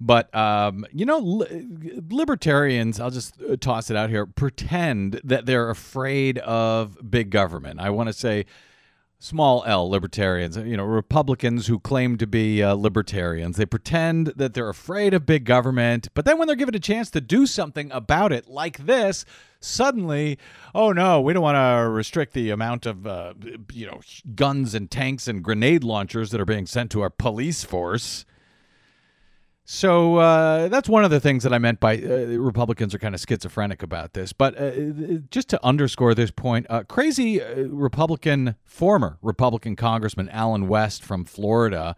[0.02, 5.46] But um, you know, li- libertarians, I'll just uh, toss it out here, pretend that
[5.46, 7.80] they're afraid of big government.
[7.80, 8.46] I want to say
[9.22, 13.58] small L libertarians, you know, Republicans who claim to be uh, libertarians.
[13.58, 17.12] They pretend that they're afraid of big government, but then when they're given a chance
[17.12, 19.26] to do something about it, like this,
[19.60, 20.40] suddenly,
[20.74, 23.34] oh no, we don't want to restrict the amount of, uh,
[23.74, 24.00] you know,
[24.36, 28.26] guns and tanks and grenade launchers that are being sent to our police force.
[29.72, 33.14] So uh, that's one of the things that I meant by uh, Republicans are kind
[33.14, 34.34] of schizophrenic about this.
[34.34, 34.72] But uh,
[35.30, 41.24] just to underscore this point, uh, crazy uh, Republican, former Republican Congressman Allen West from
[41.24, 41.96] Florida,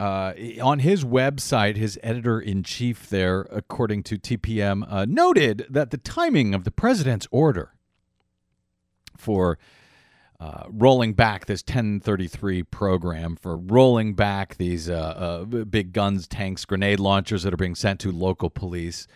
[0.00, 5.98] uh, on his website, his editor in chief there, according to TPM, noted that the
[5.98, 7.74] timing of the president's order
[9.16, 9.56] for
[10.40, 16.64] uh, rolling back this 1033 program for rolling back these uh, uh, big guns, tanks,
[16.64, 19.06] grenade launchers that are being sent to local police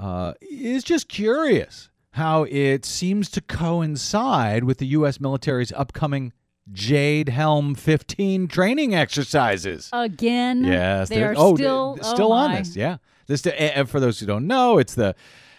[0.00, 5.20] uh, is just curious how it seems to coincide with the U.S.
[5.20, 6.32] military's upcoming
[6.72, 9.90] Jade Helm 15 training exercises.
[9.92, 12.74] Again, yes, they are oh, still still oh on this.
[12.74, 13.46] Yeah, this.
[13.46, 15.14] And for those who don't know, it's the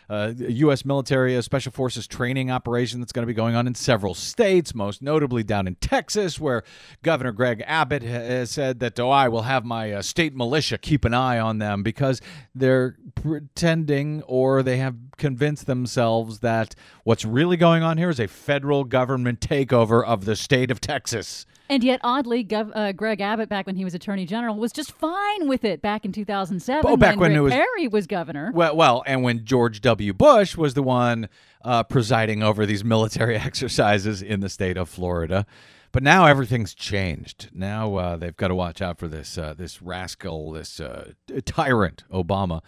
[0.09, 0.85] uh, U.S.
[0.85, 4.75] military uh, special forces training operation that's going to be going on in several states,
[4.75, 6.63] most notably down in Texas, where
[7.01, 11.05] Governor Greg Abbott has said that, oh, I will have my uh, state militia keep
[11.05, 12.21] an eye on them because
[12.53, 18.27] they're pretending or they have convinced themselves that what's really going on here is a
[18.27, 21.45] federal government takeover of the state of Texas.
[21.69, 24.91] And yet, oddly, Gov- uh, Greg Abbott, back when he was Attorney General, was just
[24.91, 28.51] fine with it back in 2007 Oh, back when it was- Perry was governor.
[28.53, 30.13] Well, well, and when George W.
[30.13, 31.29] Bush was the one
[31.63, 35.45] uh, presiding over these military exercises in the state of Florida,
[35.93, 37.49] but now everything's changed.
[37.53, 41.11] Now uh, they've got to watch out for this uh, this rascal, this uh,
[41.45, 42.61] tyrant, Obama.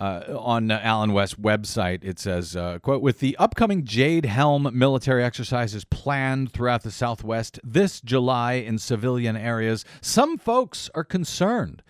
[0.00, 5.22] Uh, on Allen West's website, it says, uh, "quote With the upcoming Jade Helm military
[5.22, 11.82] exercises planned throughout the Southwest this July in civilian areas, some folks are concerned."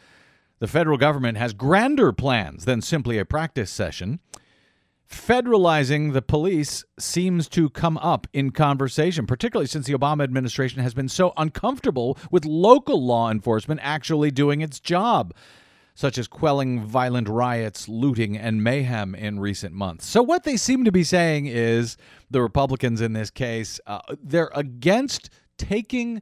[0.58, 4.20] The federal government has grander plans than simply a practice session.
[5.10, 10.94] Federalizing the police seems to come up in conversation, particularly since the Obama administration has
[10.94, 15.34] been so uncomfortable with local law enforcement actually doing its job,
[15.94, 20.06] such as quelling violent riots, looting, and mayhem in recent months.
[20.06, 21.96] So, what they seem to be saying is
[22.30, 26.20] the Republicans in this case, uh, they're against taking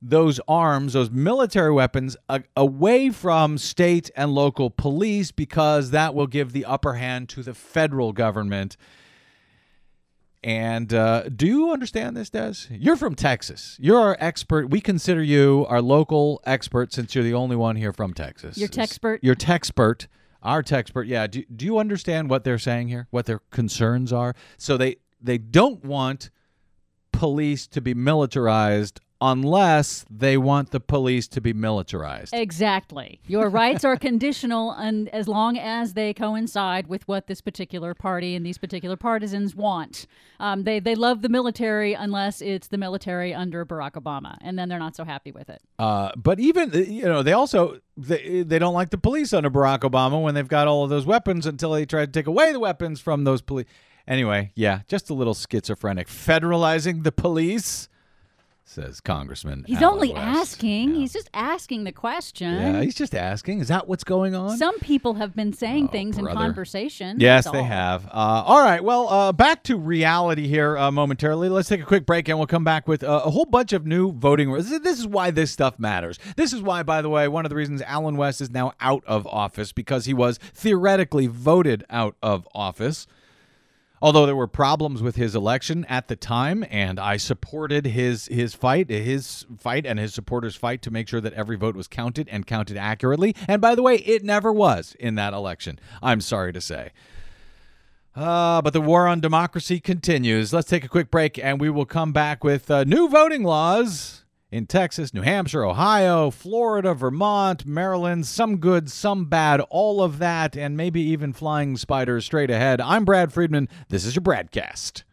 [0.00, 6.26] those arms, those military weapons, a- away from state and local police because that will
[6.26, 8.76] give the upper hand to the federal government.
[10.44, 12.66] And uh, do you understand this, Des?
[12.70, 13.76] You're from Texas.
[13.80, 14.70] You're our expert.
[14.70, 18.58] We consider you our local expert since you're the only one here from Texas.
[18.58, 19.20] Your Texpert?
[19.22, 20.08] Your Texpert.
[20.42, 21.06] Our Texpert.
[21.06, 21.28] Yeah.
[21.28, 23.06] Do, do you understand what they're saying here?
[23.10, 24.34] What their concerns are?
[24.58, 26.30] So they they don't want
[27.12, 32.34] police to be militarized unless they want the police to be militarized.
[32.34, 33.20] Exactly.
[33.26, 38.34] Your rights are conditional, and as long as they coincide with what this particular party
[38.34, 40.06] and these particular partisans want,
[40.40, 44.68] um, they they love the military unless it's the military under Barack Obama, and then
[44.68, 45.62] they're not so happy with it.
[45.78, 49.50] Uh, but even uh, you know they also they, they don't like the police under
[49.50, 52.52] Barack Obama when they've got all of those weapons until they try to take away
[52.52, 53.66] the weapons from those police.
[54.06, 56.08] Anyway, yeah, just a little schizophrenic.
[56.08, 57.88] Federalizing the police,
[58.64, 59.64] says Congressman.
[59.66, 60.52] He's Allen only West.
[60.52, 60.90] asking.
[60.90, 60.96] Yeah.
[60.96, 62.54] He's just asking the question.
[62.54, 63.58] yeah, he's just asking.
[63.60, 64.56] Is that what's going on?
[64.56, 66.30] Some people have been saying Oh, things brother.
[66.30, 67.18] in conversation.
[67.20, 67.64] Yes, they all.
[67.64, 68.06] have.
[68.06, 68.10] Uh,
[68.46, 68.82] all right.
[68.82, 71.48] Well, uh, back to reality here uh, momentarily.
[71.48, 73.84] Let's take a quick break and we'll come back with uh, a whole bunch of
[73.86, 74.70] new voting rules.
[74.70, 76.18] This is why this stuff matters.
[76.36, 79.02] This is why, by the way, one of the reasons Allen West is now out
[79.06, 83.06] of office because he was theoretically voted out of office.
[84.02, 88.52] Although there were problems with his election at the time, and I supported his his
[88.52, 92.28] fight, his fight, and his supporters' fight to make sure that every vote was counted
[92.28, 93.36] and counted accurately.
[93.46, 95.78] And by the way, it never was in that election.
[96.02, 96.90] I'm sorry to say.
[98.16, 100.52] Uh, but the war on democracy continues.
[100.52, 104.21] Let's take a quick break, and we will come back with uh, new voting laws
[104.52, 110.54] in Texas, New Hampshire, Ohio, Florida, Vermont, Maryland, some good, some bad, all of that,
[110.54, 112.78] and maybe even flying spiders straight ahead.
[112.78, 113.70] I'm Brad Friedman.
[113.88, 115.04] This is your Bradcast.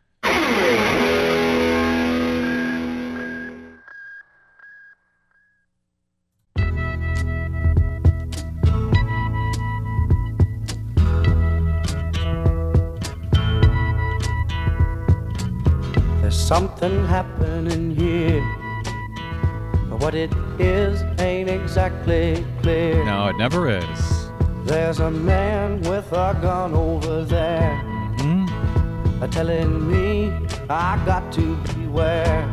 [16.21, 18.58] There's something happening here.
[19.99, 23.03] What it is ain't exactly clear.
[23.03, 24.31] No, it never is.
[24.63, 27.77] There's a man with a gun over there.
[28.19, 28.45] Hmm?
[29.21, 30.31] A telling me
[30.69, 32.47] I got to beware.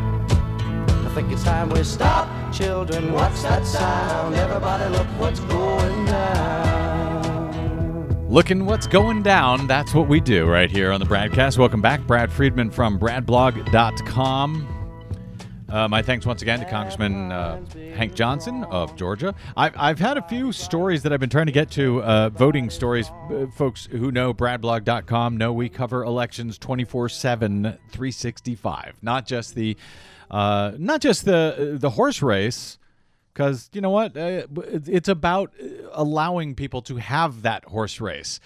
[0.89, 3.13] I think it's time we stop, children.
[3.13, 4.35] What's that sound?
[4.35, 6.37] Everybody, look what's going down.
[8.29, 11.59] Looking what's going down, that's what we do right here on the broadcast.
[11.59, 12.05] Welcome back.
[12.09, 14.76] Brad Friedman from bradblog.com.
[15.69, 17.61] Uh, my thanks once again to Congressman uh,
[17.97, 19.35] Hank Johnson of Georgia.
[19.57, 22.71] I've, I've had a few stories that I've been trying to get to, uh, voting
[22.71, 23.11] stories.
[23.11, 28.99] Uh, folks who know bradblog.com know we cover elections 24 7, 365.
[29.03, 29.77] Not just the,
[30.31, 32.79] uh, not just the, the horse race,
[33.35, 34.17] because you know what?
[34.17, 34.47] Uh,
[34.87, 35.53] it's about
[35.93, 38.39] allowing people to have that horse race.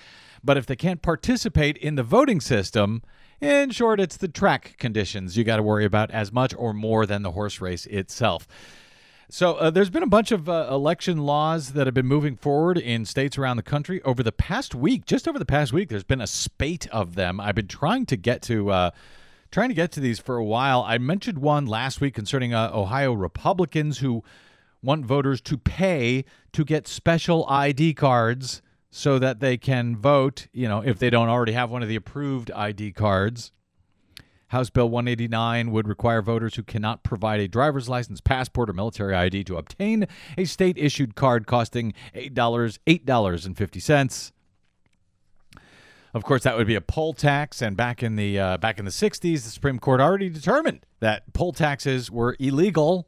[0.43, 3.03] But if they can't participate in the voting system,
[3.41, 7.07] in short, it's the track conditions you got to worry about as much or more
[7.07, 8.47] than the horse race itself.
[9.29, 12.79] So, uh, there's been a bunch of uh, election laws that have been moving forward
[12.79, 15.07] in states around the country over the past week.
[15.07, 17.39] Just over the past week, there's been a spate of them.
[17.41, 18.71] I've been trying to get to.
[18.71, 18.91] Uh,
[19.51, 20.85] trying to get to these for a while.
[20.87, 24.23] I mentioned one last week concerning uh, Ohio Republicans who
[24.83, 30.69] want voters to pay to get special ID cards so that they can vote, you
[30.69, 33.53] know, if they don't already have one of the approved ID cards.
[34.49, 39.15] House Bill 189 would require voters who cannot provide a driver's license, passport, or military
[39.15, 44.33] ID to obtain a state issued card costing $8, $8.50.
[46.13, 48.85] Of course, that would be a poll tax, and back in the uh, back in
[48.85, 53.07] the '60s, the Supreme Court already determined that poll taxes were illegal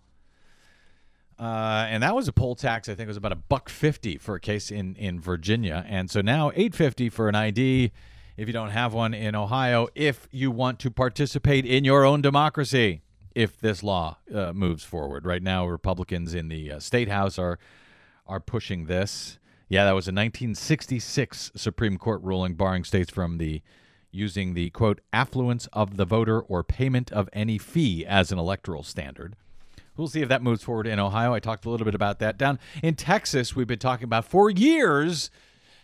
[1.42, 2.88] uh, and that was a poll tax.
[2.88, 6.08] I think it was about a buck fifty for a case in in Virginia, and
[6.08, 7.90] so now eight fifty for an ID
[8.36, 9.88] if you don't have one in Ohio.
[9.96, 13.02] If you want to participate in your own democracy,
[13.34, 17.58] if this law uh, moves forward, right now Republicans in the uh, state house are
[18.24, 19.40] are pushing this.
[19.68, 23.62] Yeah, that was a 1966 Supreme Court ruling barring states from the
[24.12, 28.84] using the quote affluence of the voter or payment of any fee as an electoral
[28.84, 29.34] standard.
[29.96, 31.34] We'll see if that moves forward in Ohio.
[31.34, 32.38] I talked a little bit about that.
[32.38, 35.30] Down in Texas, we've been talking about for years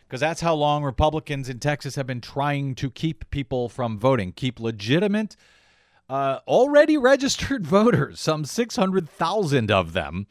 [0.08, 4.32] because that's how long Republicans in Texas have been trying to keep people from voting,
[4.32, 5.36] keep legitimate,
[6.08, 10.26] uh, already registered voters, some 600,000 of them,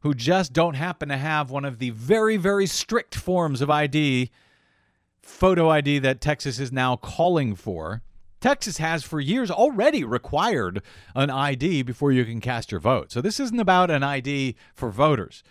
[0.00, 4.30] who just don't happen to have one of the very, very strict forms of ID,
[5.20, 8.02] photo ID, that Texas is now calling for.
[8.46, 10.80] Texas has for years already required
[11.16, 13.10] an ID before you can cast your vote.
[13.10, 15.42] So this isn't about an ID for voters.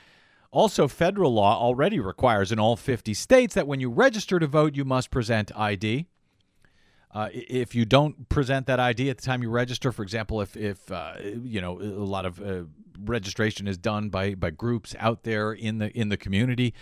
[0.50, 4.76] Also, federal law already requires in all 50 states that when you register to vote,
[4.76, 6.06] you must present ID.
[7.14, 10.56] Uh, if you don't present that ID at the time you register, for example, if,
[10.56, 12.64] if uh, you know a lot of uh,
[13.04, 16.74] registration is done by by groups out there in the in the community,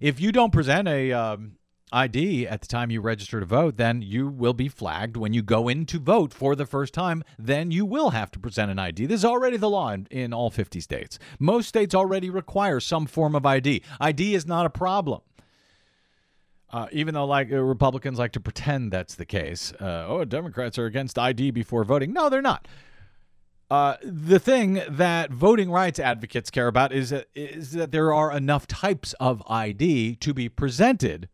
[0.00, 1.57] if you don't present a um,
[1.92, 5.42] ID at the time you register to vote, then you will be flagged when you
[5.42, 7.24] go in to vote for the first time.
[7.38, 9.06] Then you will have to present an ID.
[9.06, 11.18] This is already the law in, in all 50 states.
[11.38, 13.82] Most states already require some form of ID.
[14.00, 15.20] ID is not a problem.
[16.70, 19.72] Uh, even though like uh, Republicans like to pretend that's the case.
[19.80, 22.12] Uh, oh, Democrats are against ID before voting.
[22.12, 22.68] No, they're not.
[23.70, 28.34] Uh, the thing that voting rights advocates care about is that, is that there are
[28.34, 31.28] enough types of ID to be presented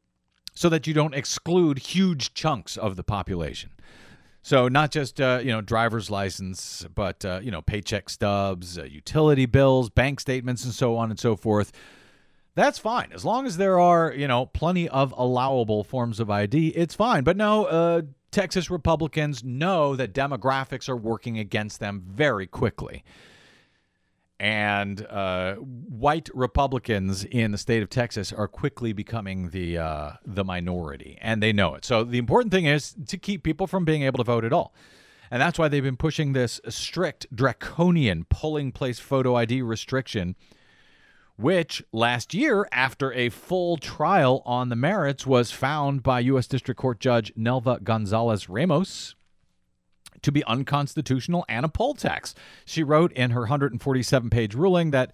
[0.55, 3.71] so that you don't exclude huge chunks of the population.
[4.43, 8.85] So not just uh, you know driver's license, but uh, you know paycheck stubs, uh,
[8.85, 11.73] utility bills, bank statements, and so on and so forth.
[12.55, 16.69] That's fine as long as there are you know plenty of allowable forms of ID.
[16.69, 17.25] It's fine.
[17.25, 23.03] But no, uh, Texas Republicans know that demographics are working against them very quickly
[24.41, 30.45] and uh, white Republicans in the state of Texas are quickly becoming the uh, the
[30.45, 31.85] minority, and they know it.
[31.85, 34.75] So the important thing is to keep people from being able to vote at all,
[35.31, 40.37] and that's why they've been pushing this strict, draconian polling place photo ID restriction.
[41.37, 46.47] Which last year, after a full trial on the merits, was found by U.S.
[46.47, 49.17] District Court Judge Nelva Gonzales Ramos
[50.25, 52.35] to be unconstitutional and a poll tax.
[52.65, 55.13] She wrote in her 147 page ruling that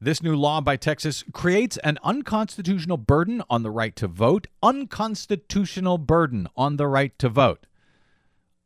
[0.00, 5.98] this new law by Texas creates an unconstitutional burden on the right to vote, unconstitutional
[5.98, 7.66] burden on the right to vote.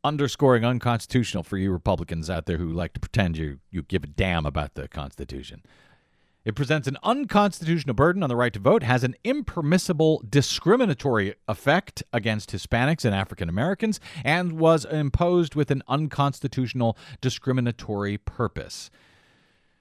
[0.03, 4.07] Underscoring unconstitutional for you Republicans out there who like to pretend you, you give a
[4.07, 5.63] damn about the Constitution.
[6.43, 12.01] It presents an unconstitutional burden on the right to vote, has an impermissible discriminatory effect
[12.11, 18.89] against Hispanics and African Americans, and was imposed with an unconstitutional discriminatory purpose.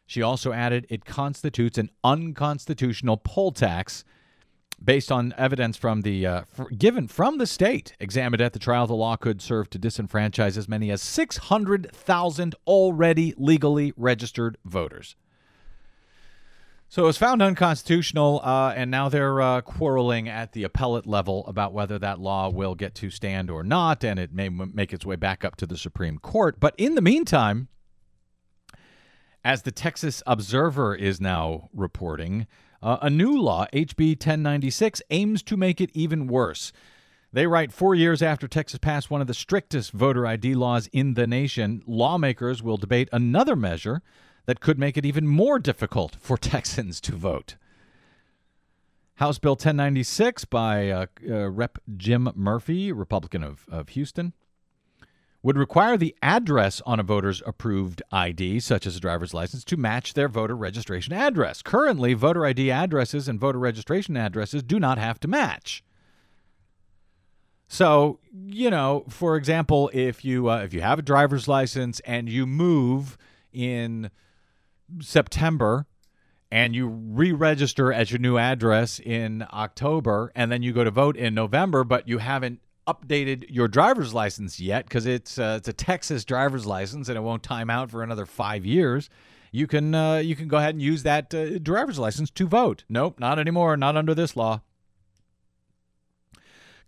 [0.06, 4.04] She also added it constitutes an unconstitutional poll tax
[4.82, 6.42] based on evidence from the uh,
[6.76, 10.68] given from the state examined at the trial the law could serve to disenfranchise as
[10.68, 15.16] many as 600,000 already legally registered voters
[16.90, 21.46] so it was found unconstitutional, uh, and now they're uh, quarreling at the appellate level
[21.46, 24.92] about whether that law will get to stand or not, and it may m- make
[24.92, 26.58] its way back up to the Supreme Court.
[26.60, 27.68] But in the meantime,
[29.42, 32.46] As the Texas Observer is now reporting,
[32.82, 36.72] uh, a new law, HB 1096, aims to make it even worse.
[37.32, 41.14] They write four years after Texas passed one of the strictest voter ID laws in
[41.14, 44.02] the nation, lawmakers will debate another measure
[44.46, 47.56] that could make it even more difficult for Texans to vote.
[49.14, 51.78] House Bill 1096 by uh, uh, Rep.
[51.96, 54.32] Jim Murphy, Republican of, of Houston,
[55.42, 59.76] would require the address on a voter's approved ID, such as a driver's license, to
[59.76, 61.62] match their voter registration address.
[61.62, 65.82] Currently, voter ID addresses and voter registration addresses do not have to match.
[67.68, 72.28] So, you know, for example, if you uh, if you have a driver's license and
[72.28, 73.16] you move
[73.52, 74.10] in
[75.00, 75.86] September
[76.50, 81.16] and you re-register at your new address in October and then you go to vote
[81.16, 85.72] in November but you haven't updated your driver's license yet because it's uh, it's a
[85.72, 89.08] Texas driver's license and it won't time out for another 5 years.
[89.52, 92.84] You can uh, you can go ahead and use that uh, driver's license to vote.
[92.88, 94.62] Nope not anymore not under this law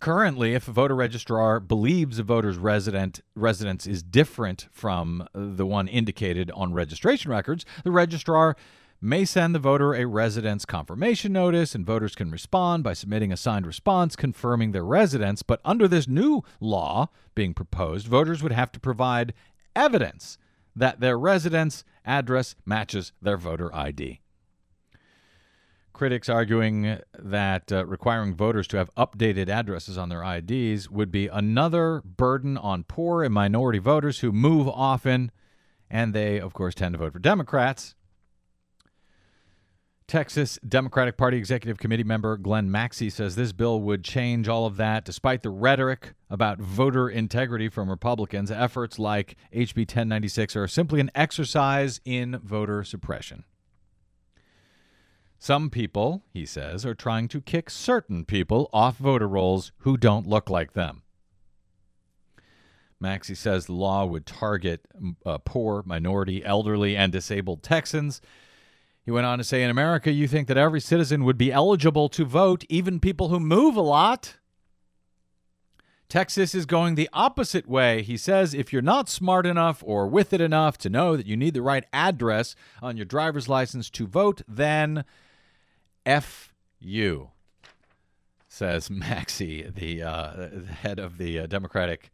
[0.03, 5.87] Currently, if a voter registrar believes a voter's resident residence is different from the one
[5.87, 8.57] indicated on registration records, the registrar
[9.01, 13.37] may send the voter a residence confirmation notice, and voters can respond by submitting a
[13.37, 15.45] signed response confirming their residence.
[15.45, 19.35] But under this new law being proposed, voters would have to provide
[19.77, 20.37] evidence
[20.75, 24.22] that their residence address matches their voter ID.
[25.93, 31.29] Critics arguing that uh, requiring voters to have updated addresses on their IDs would be
[31.29, 35.31] another burden on poor and minority voters who move often,
[35.91, 37.95] and they, of course, tend to vote for Democrats.
[40.13, 44.77] Texas Democratic Party Executive Committee member Glenn Maxey says this bill would change all of
[44.77, 48.51] that despite the rhetoric about voter integrity from Republicans.
[48.51, 53.45] Efforts like HB 1096 are simply an exercise in voter suppression.
[55.43, 60.25] Some people, he says, are trying to kick certain people off voter rolls who don't
[60.25, 61.03] look like them.
[63.01, 64.87] Maxey says the law would target
[65.27, 68.21] uh, poor, minority, elderly, and disabled Texans.
[69.05, 72.09] He went on to say In America, you think that every citizen would be eligible
[72.11, 74.37] to vote, even people who move a lot.
[76.09, 78.03] Texas is going the opposite way.
[78.03, 81.37] He says if you're not smart enough or with it enough to know that you
[81.37, 85.05] need the right address on your driver's license to vote, then
[86.05, 87.31] F you,
[88.49, 92.11] says Maxey, the, uh, the head of the uh, Democratic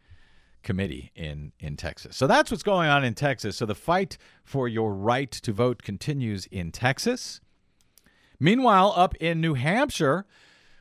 [0.63, 2.17] committee in, in Texas.
[2.17, 3.57] So that's what's going on in Texas.
[3.57, 7.41] So the fight for your right to vote continues in Texas.
[8.39, 10.27] Meanwhile, up in New Hampshire,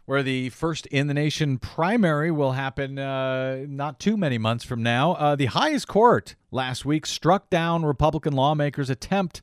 [0.06, 4.82] where the first in the nation primary will happen uh, not too many months from
[4.84, 9.42] now, uh, the highest court last week struck down Republican lawmakers' attempt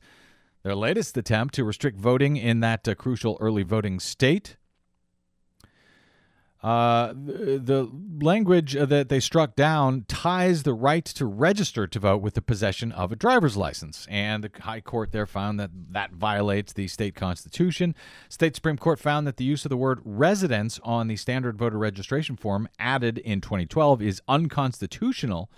[0.65, 4.57] their latest attempt to restrict voting in that uh, crucial early voting state.
[6.63, 12.19] Uh, the, the, language that they struck down ties the right to register to vote
[12.23, 14.07] with the possession of a driver's license.
[14.09, 17.93] And the High Court there found that that violates the state constitution.
[18.27, 21.77] State Supreme Court found that the use of the word residence on the standard voter
[21.77, 25.51] registration form added in 2012 is unconstitutional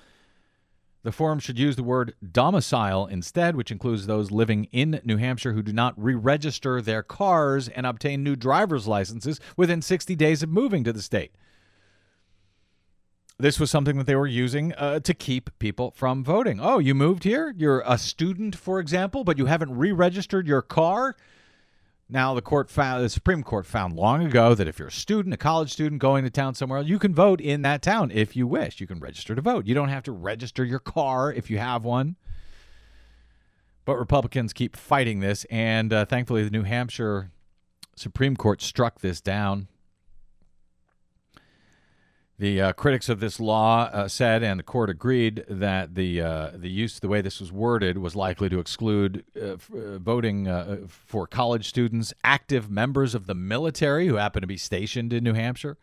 [1.07, 5.53] the forum should use the word domicile instead, which includes those living in New Hampshire
[5.53, 10.43] who do not re register their cars and obtain new driver's licenses within 60 days
[10.43, 11.31] of moving to the state.
[13.39, 16.59] This was something that they were using uh, to keep people from voting.
[16.59, 17.53] Oh, you moved here?
[17.55, 21.15] You're a student, for example, but you haven't re registered your car?
[22.09, 25.33] Now, the court found, the Supreme Court found long ago that if you're a student,
[25.33, 28.47] a college student going to town somewhere, you can vote in that town if you
[28.47, 28.79] wish.
[28.79, 29.65] You can register to vote.
[29.65, 32.15] You don't have to register your car if you have one.
[33.83, 37.31] But Republicans keep fighting this, and uh, thankfully, the New Hampshire
[37.95, 39.67] Supreme Court struck this down.
[42.39, 46.51] The uh, critics of this law uh, said, and the court agreed, that the uh,
[46.53, 50.47] the use, the way this was worded, was likely to exclude uh, f- uh, voting
[50.47, 55.23] uh, for college students, active members of the military who happen to be stationed in
[55.23, 55.79] New Hampshire,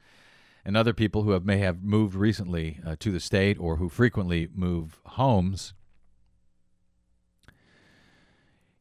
[0.65, 4.49] and other people who have may have moved recently to the state or who frequently
[4.55, 5.75] move homes.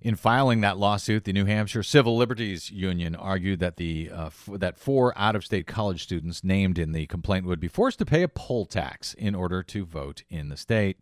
[0.03, 4.49] In filing that lawsuit, the New Hampshire Civil Liberties Union argued that the uh, f-
[4.55, 8.27] that four out-of-state college students named in the complaint would be forced to pay a
[8.27, 10.97] poll tax in order to vote in the state.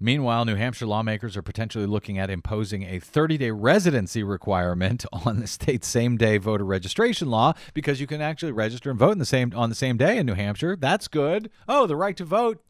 [0.00, 5.46] Meanwhile, New Hampshire lawmakers are potentially looking at imposing a 30-day residency requirement on the
[5.46, 9.52] state's same-day voter registration law because you can actually register and vote in the same
[9.54, 10.74] on the same day in New Hampshire.
[10.74, 11.50] That's good.
[11.68, 12.64] Oh, the right to vote.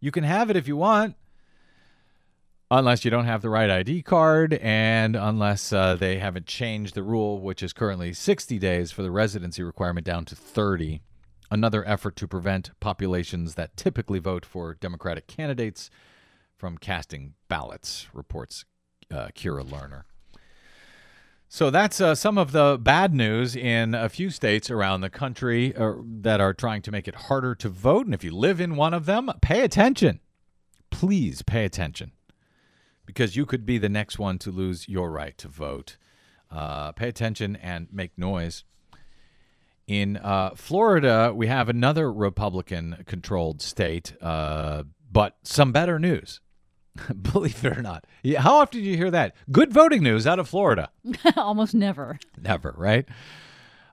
[0.00, 1.14] You can have it if you want
[2.78, 7.02] unless you don't have the right ID card and unless uh, they haven't changed the
[7.02, 11.02] rule, which is currently 60 days for the residency requirement down to 30.
[11.50, 15.90] Another effort to prevent populations that typically vote for Democratic candidates
[16.56, 18.64] from casting ballots, reports
[19.10, 20.04] uh, Kira Lerner.
[21.50, 25.76] So that's uh, some of the bad news in a few states around the country
[25.76, 25.92] uh,
[26.22, 28.06] that are trying to make it harder to vote.
[28.06, 30.20] And if you live in one of them, pay attention.
[30.90, 32.12] Please pay attention
[33.06, 35.96] because you could be the next one to lose your right to vote.
[36.50, 38.64] Uh, pay attention and make noise.
[39.86, 46.40] In uh, Florida, we have another Republican controlled state, uh, but some better news.
[47.22, 48.06] Believe it or not.
[48.22, 49.34] Yeah, how often do you hear that?
[49.50, 50.90] Good voting news out of Florida.
[51.36, 52.18] Almost never.
[52.40, 53.08] Never, right?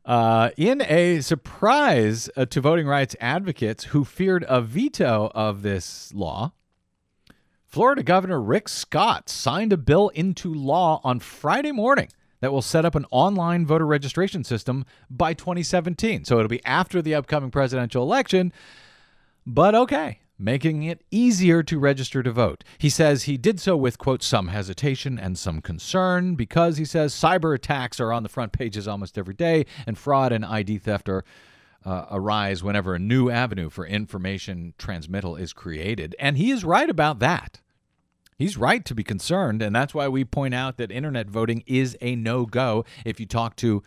[0.05, 6.13] Uh, in a surprise uh, to voting rights advocates who feared a veto of this
[6.13, 6.51] law,
[7.69, 12.09] Florida Governor Rick Scott signed a bill into law on Friday morning
[12.41, 16.25] that will set up an online voter registration system by 2017.
[16.25, 18.51] So it'll be after the upcoming presidential election,
[19.45, 22.63] but okay making it easier to register to vote.
[22.77, 27.13] He says he did so with, quote, some hesitation and some concern because he says
[27.13, 31.09] cyber attacks are on the front pages almost every day and fraud and ID theft
[31.09, 31.25] are.
[31.85, 36.13] Uh, arise whenever a new avenue for information transmittal is created.
[36.19, 37.61] And he is right about that.
[38.37, 39.61] He's right to be concerned.
[39.61, 43.25] And that's why we point out that internet voting is a no go if you
[43.25, 43.81] talk to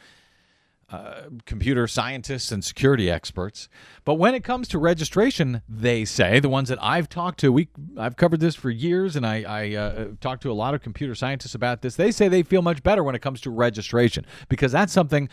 [0.92, 3.70] uh, computer scientists and security experts.
[4.04, 7.68] But when it comes to registration, they say the ones that I've talked to, we
[7.96, 11.14] I've covered this for years, and I, I uh, talked to a lot of computer
[11.14, 11.96] scientists about this.
[11.96, 15.30] They say they feel much better when it comes to registration because that's something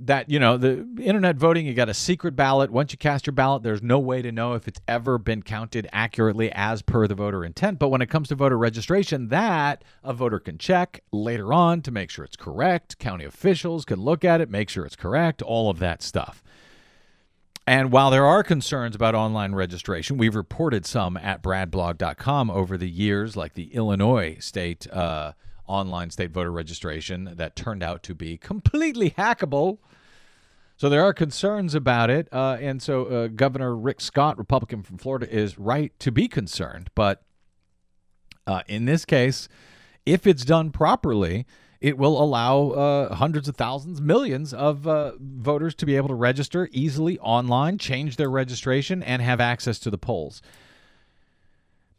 [0.00, 2.70] that you know the internet voting you got a secret ballot.
[2.70, 5.88] Once you cast your ballot there's no way to know if it's ever been counted
[5.92, 7.78] accurately as per the voter intent.
[7.78, 11.90] But when it comes to voter registration that a voter can check later on to
[11.90, 12.98] make sure it's correct.
[12.98, 16.42] County officials can look at it make sure it's correct all of that stuff.
[17.66, 22.88] And while there are concerns about online registration, we've reported some at bradblog.com over the
[22.88, 25.34] years, like the Illinois state uh,
[25.70, 29.78] online state voter registration that turned out to be completely hackable.
[30.76, 32.28] So there are concerns about it.
[32.32, 36.90] Uh, and so uh, Governor Rick Scott, Republican from Florida, is right to be concerned.
[36.94, 37.22] But
[38.46, 39.48] uh, in this case,
[40.06, 41.46] if it's done properly,
[41.80, 46.14] it will allow uh, hundreds of thousands, millions of uh, voters to be able to
[46.14, 50.42] register easily online, change their registration, and have access to the polls.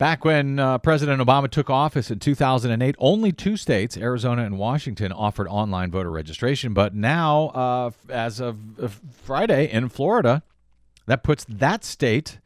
[0.02, 5.12] Back when uh, President Obama took office in 2008, only two states, Arizona and Washington,
[5.12, 6.74] offered online voter registration.
[6.74, 10.42] But now, uh, as of, Friday in Florida,
[11.06, 12.40] that puts that state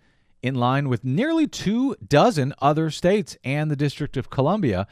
[0.43, 4.85] in line with nearly two dozen other states and the District of Columbia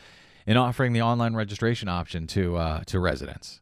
[0.47, 3.59] in offering the online registration option to uh, to residents.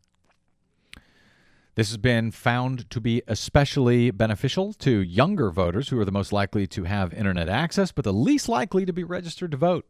[1.75, 6.33] This has been found to be especially beneficial to younger voters who are the most
[6.33, 9.89] likely to have internet access, but the least likely to be registered to vote.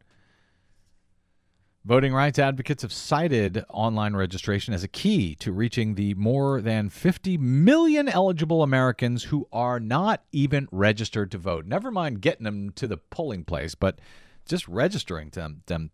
[1.84, 6.88] Voting rights advocates have cited online registration as a key to reaching the more than
[6.88, 11.66] 50 million eligible Americans who are not even registered to vote.
[11.66, 13.98] Never mind getting them to the polling place, but
[14.46, 15.90] just registering them them,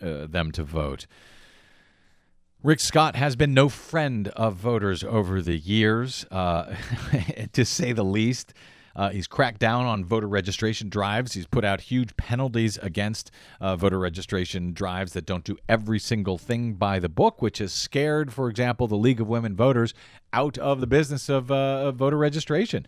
[0.00, 1.06] uh, them to vote.
[2.64, 6.76] Rick Scott has been no friend of voters over the years, uh,
[7.52, 8.54] to say the least.
[8.94, 11.32] Uh, he's cracked down on voter registration drives.
[11.32, 16.38] He's put out huge penalties against uh, voter registration drives that don't do every single
[16.38, 19.92] thing by the book, which has scared, for example, the League of Women Voters
[20.32, 21.54] out of the business of, uh,
[21.86, 22.86] of voter registration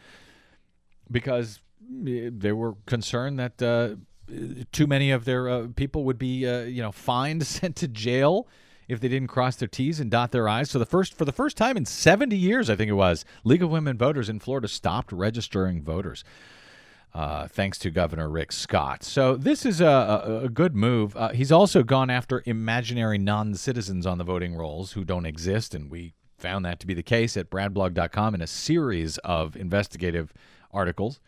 [1.10, 1.58] because
[2.06, 3.96] eh, they were concerned that uh,
[4.70, 8.46] too many of their uh, people would be, uh, you know, fined, sent to jail
[8.88, 10.70] if they didn't cross their T's and dot their I's.
[10.70, 13.62] So the first for the first time in 70 years, I think it was, League
[13.62, 16.24] of Women Voters in Florida stopped registering voters.
[17.14, 19.04] Uh, thanks to Governor Rick Scott.
[19.04, 21.16] So this is a, a, good move.
[21.16, 25.92] Uh, he's also gone after imaginary non-citizens on the voting rolls who don't exist, and
[25.92, 30.32] we found that to be the case at bradblog.com in a series of investigative
[30.72, 31.20] articles.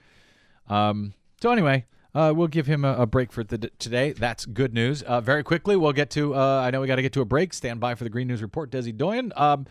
[0.68, 1.84] Um, so anyway,
[2.16, 4.12] uh, we'll give him a, a break for the, today.
[4.12, 5.02] That's good news.
[5.02, 6.34] Uh, very quickly, we'll get to.
[6.34, 7.52] Uh, I know we got to get to a break.
[7.52, 8.70] Stand by for the Green News Report.
[8.70, 9.34] Desi Doyen.
[9.36, 9.66] Um,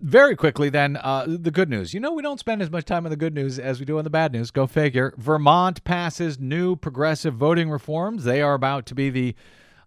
[0.00, 1.94] very quickly, then, uh, the good news.
[1.94, 3.98] You know, we don't spend as much time on the good news as we do
[3.98, 4.50] on the bad news.
[4.50, 5.14] Go figure.
[5.16, 8.24] Vermont passes new progressive voting reforms.
[8.24, 9.36] They are about to be the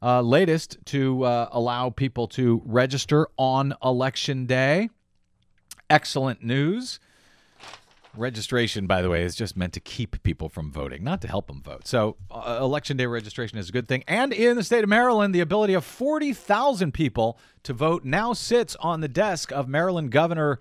[0.01, 4.89] uh, latest to uh, allow people to register on election day.
[5.89, 7.01] Excellent news.
[8.17, 11.47] Registration, by the way, is just meant to keep people from voting, not to help
[11.47, 11.87] them vote.
[11.87, 14.03] So, uh, election day registration is a good thing.
[14.07, 18.75] And in the state of Maryland, the ability of 40,000 people to vote now sits
[18.77, 20.59] on the desk of Maryland Governor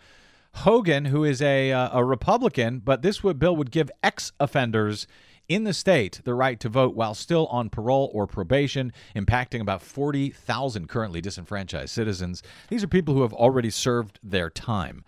[0.55, 2.81] Hogan, who is a, uh, a Republican.
[2.81, 5.07] But this would, bill would give ex offenders
[5.49, 9.83] in the state the right to vote while still on parole or probation, impacting about
[9.83, 12.43] 40,000 currently disenfranchised citizens.
[12.69, 15.05] These are people who have already served their time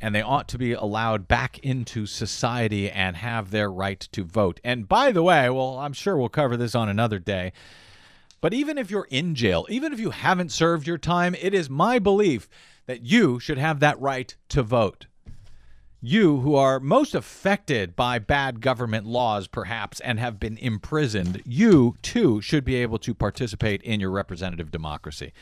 [0.00, 4.60] and they ought to be allowed back into society and have their right to vote.
[4.62, 7.52] And by the way, well, I'm sure we'll cover this on another day.
[8.40, 11.68] But even if you're in jail, even if you haven't served your time, it is
[11.68, 12.48] my belief
[12.86, 15.06] that you should have that right to vote.
[16.00, 21.96] You, who are most affected by bad government laws, perhaps, and have been imprisoned, you
[22.02, 25.32] too should be able to participate in your representative democracy.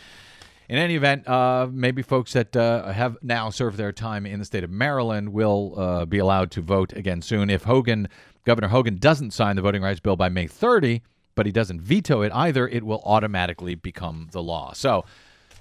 [0.68, 4.44] In any event, uh, maybe folks that uh, have now served their time in the
[4.44, 7.50] state of Maryland will uh, be allowed to vote again soon.
[7.50, 8.08] If Hogan,
[8.44, 11.02] Governor Hogan, doesn't sign the voting rights bill by May 30,
[11.36, 14.72] but he doesn't veto it either, it will automatically become the law.
[14.72, 15.04] So,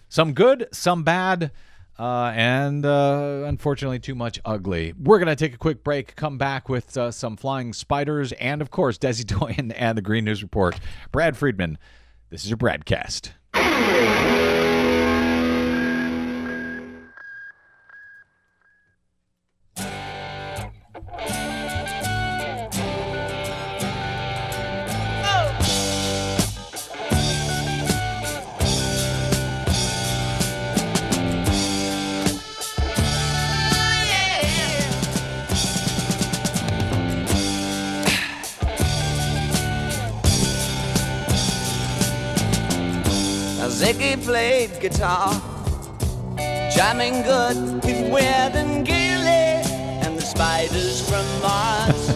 [0.10, 1.52] some good, some bad,
[2.00, 4.94] uh, and uh, unfortunately, too much ugly.
[5.00, 8.62] We're going to take a quick break, come back with uh, some flying spiders, and
[8.62, 10.80] of course, Desi Doyen and the Green News Report.
[11.12, 11.78] Brad Friedman,
[12.32, 13.34] this is your broadcast.
[43.86, 45.30] Ziggy played guitar,
[46.72, 49.62] jamming good with Weird and Gilly
[50.02, 52.10] and the spiders from Mars.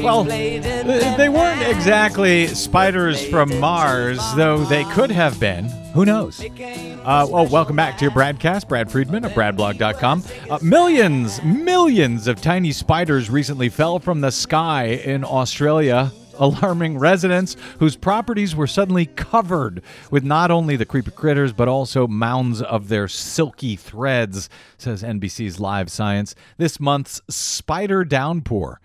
[0.00, 5.64] Well, played it th- they weren't exactly spiders from Mars, though they could have been.
[5.92, 6.40] Who knows?
[6.40, 10.22] Uh, well, welcome back to your broadcast, Brad Friedman of BradBlog.com.
[10.48, 17.56] Uh, millions, millions of tiny spiders recently fell from the sky in Australia, alarming residents
[17.78, 22.88] whose properties were suddenly covered with not only the creepy critters, but also mounds of
[22.88, 26.34] their silky threads, says NBC's Live Science.
[26.56, 28.80] This month's spider downpour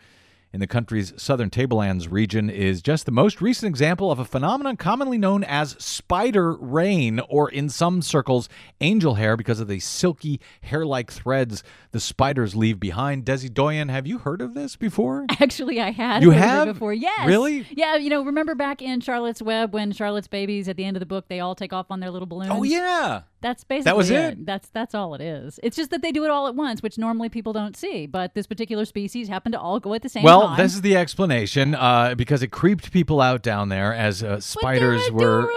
[0.54, 4.76] in the country's southern tablelands region is just the most recent example of a phenomenon
[4.78, 8.50] commonly known as spider rain, or in some circles,
[8.82, 13.26] angel hair, because of the silky hair like threads the spiders leave behind.
[13.26, 15.26] Desi Doyen, have you heard of this before?
[15.40, 16.74] Actually, I had You heard of it have?
[16.74, 16.94] before.
[16.94, 17.28] Yes.
[17.28, 17.66] Really?
[17.72, 17.96] Yeah.
[17.96, 21.06] You know, remember back in Charlotte's Web when Charlotte's babies at the end of the
[21.06, 22.52] book they all take off on their little balloons.
[22.52, 23.22] Oh, yeah.
[23.42, 24.46] That's basically was it?
[24.46, 25.60] That's that's all it is.
[25.64, 28.06] It's just that they do it all at once, which normally people don't see.
[28.06, 30.50] But this particular species happen to all go at the same Well, time.
[30.52, 34.40] Well, this is the explanation uh, because it creeped people out down there as uh,
[34.40, 35.52] spiders were.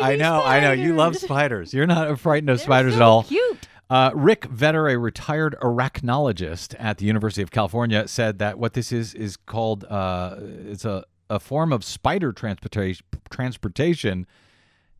[0.00, 0.72] I know, I know.
[0.72, 1.26] You love spiders.
[1.26, 1.74] spiders.
[1.74, 3.22] You're not frightened of They're spiders so at all.
[3.24, 3.68] Cute.
[3.88, 8.90] Uh, Rick Vetter, a retired arachnologist at the University of California, said that what this
[8.92, 14.26] is is called uh, it's a, a form of spider transportation transportation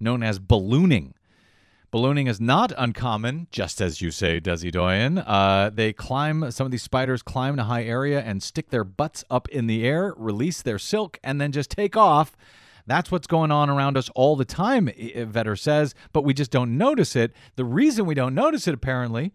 [0.01, 1.14] known as ballooning.
[1.97, 5.17] Ballooning is not uncommon, just as you say, Desi Doyen.
[5.17, 8.85] Uh, they climb, some of these spiders climb in a high area and stick their
[8.85, 12.37] butts up in the air, release their silk, and then just take off.
[12.87, 16.77] That's what's going on around us all the time, Vetter says, but we just don't
[16.77, 17.33] notice it.
[17.55, 19.33] The reason we don't notice it, apparently,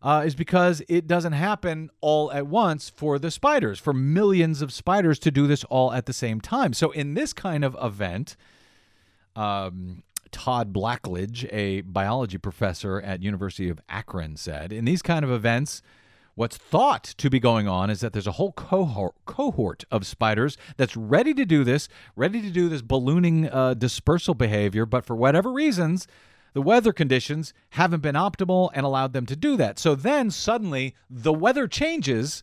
[0.00, 4.72] uh, is because it doesn't happen all at once for the spiders, for millions of
[4.72, 6.74] spiders to do this all at the same time.
[6.74, 8.36] So, in this kind of event,
[9.38, 15.30] um, Todd Blackledge, a biology professor at University of Akron, said, in these kind of
[15.30, 15.82] events,
[16.34, 20.56] what's thought to be going on is that there's a whole cohort, cohort of spiders
[20.76, 25.16] that's ready to do this, ready to do this ballooning uh, dispersal behavior, but for
[25.16, 26.06] whatever reasons,
[26.52, 29.78] the weather conditions haven't been optimal and allowed them to do that.
[29.78, 32.42] So then suddenly the weather changes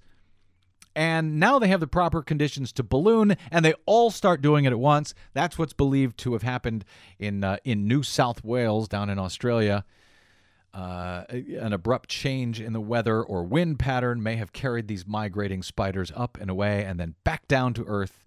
[0.95, 4.71] and now they have the proper conditions to balloon, and they all start doing it
[4.71, 5.13] at once.
[5.33, 6.85] That's what's believed to have happened
[7.19, 9.85] in uh, in New South Wales, down in Australia.
[10.73, 15.63] Uh, an abrupt change in the weather or wind pattern may have carried these migrating
[15.63, 18.25] spiders up and away, and then back down to Earth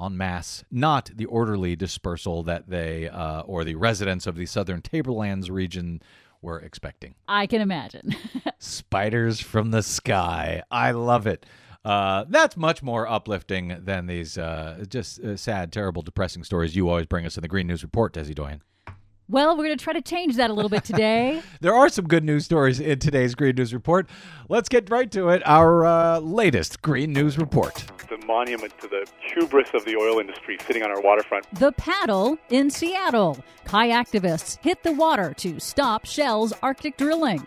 [0.00, 0.64] en masse.
[0.70, 6.00] Not the orderly dispersal that they uh, or the residents of the southern tablelands region
[6.42, 7.14] were expecting.
[7.28, 8.16] I can imagine.
[8.58, 10.62] Spiders from the sky.
[10.70, 11.44] I love it.
[11.84, 16.88] Uh, that's much more uplifting than these uh, just uh, sad, terrible, depressing stories you
[16.88, 18.62] always bring us in the Green News Report, Desi Doyen.
[19.28, 21.40] Well, we're going to try to change that a little bit today.
[21.60, 24.08] There are some good news stories in today's Green News Report.
[24.48, 25.40] Let's get right to it.
[25.46, 27.84] Our uh, latest Green News Report.
[28.08, 31.46] The monument to the hubris of the oil industry sitting on our waterfront.
[31.54, 33.38] the paddle in Seattle.
[33.66, 37.46] Kayaktivists hit the water to stop Shell's Arctic drilling.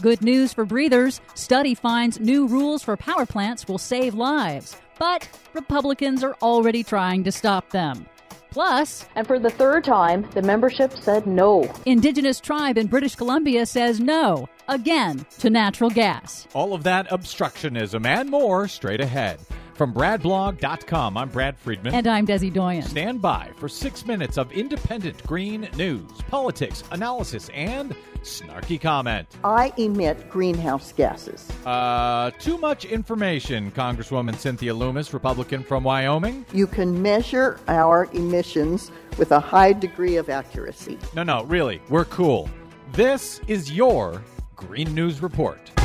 [0.00, 1.20] Good news for breathers.
[1.34, 7.24] Study finds new rules for power plants will save lives, but Republicans are already trying
[7.24, 8.06] to stop them.
[8.50, 11.70] Plus, And for the third time, the membership said no.
[11.84, 16.46] Indigenous tribe in British Columbia says no, again, to natural gas.
[16.54, 19.40] All of that obstructionism and more straight ahead.
[19.74, 21.94] From BradBlog.com, I'm Brad Friedman.
[21.94, 22.82] And I'm Desi Doyen.
[22.82, 29.28] Stand by for six minutes of independent green news, politics, analysis, and snarky comment.
[29.44, 31.48] I emit greenhouse gases.
[31.64, 36.44] Uh, too much information, Congresswoman Cynthia Lummis, Republican from Wyoming.
[36.52, 40.98] You can measure our emissions with a high degree of accuracy.
[41.14, 42.48] No, no, really, we're cool.
[42.92, 44.22] This is your
[44.56, 45.77] Green News Report.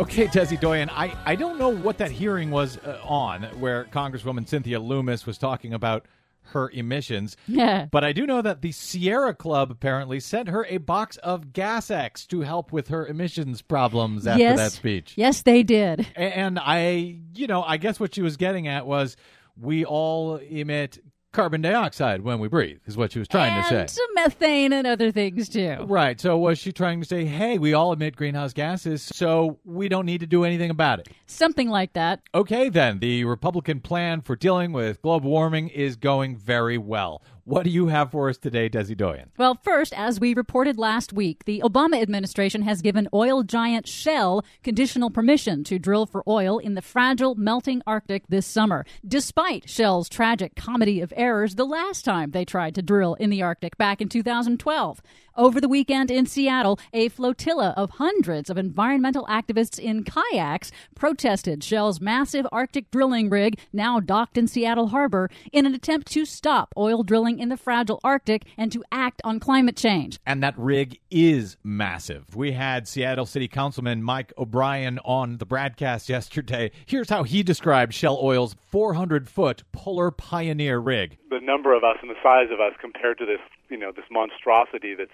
[0.00, 4.48] Okay, Desi Doyen, I, I don't know what that hearing was uh, on where Congresswoman
[4.48, 6.06] Cynthia Lummis was talking about
[6.40, 7.36] her emissions.
[7.46, 7.84] Yeah.
[7.90, 11.90] But I do know that the Sierra Club apparently sent her a box of Gas
[11.90, 15.12] X to help with her emissions problems after yes, that speech.
[15.16, 16.06] Yes, they did.
[16.16, 19.18] And I, you know, I guess what she was getting at was
[19.60, 20.98] we all emit
[21.32, 23.86] carbon dioxide when we breathe, is what she was trying and to say.
[23.86, 25.76] some methane and other things too.
[25.86, 26.20] Right.
[26.20, 30.06] So was she trying to say, hey, we all emit greenhouse gases, so we don't
[30.06, 31.08] need to do anything about it?
[31.26, 32.20] Something like that.
[32.34, 32.98] Okay, then.
[32.98, 37.22] The Republican plan for dealing with global warming is going very well.
[37.50, 39.32] What do you have for us today, Desi Doyen?
[39.36, 44.44] Well, first, as we reported last week, the Obama administration has given oil giant Shell
[44.62, 50.08] conditional permission to drill for oil in the fragile, melting Arctic this summer, despite Shell's
[50.08, 54.00] tragic comedy of errors the last time they tried to drill in the Arctic back
[54.00, 55.02] in 2012.
[55.36, 61.64] Over the weekend in Seattle, a flotilla of hundreds of environmental activists in kayaks protested
[61.64, 66.74] Shell's massive Arctic drilling rig, now docked in Seattle Harbor, in an attempt to stop
[66.76, 70.18] oil drilling in the fragile Arctic and to act on climate change.
[70.26, 72.36] And that rig is massive.
[72.36, 76.70] We had Seattle City Councilman Mike O'Brien on the broadcast yesterday.
[76.86, 81.16] Here's how he described Shell Oil's 400 foot Polar Pioneer rig.
[81.30, 84.04] The number of us and the size of us compared to this, you know, this
[84.10, 85.10] monstrosity that's,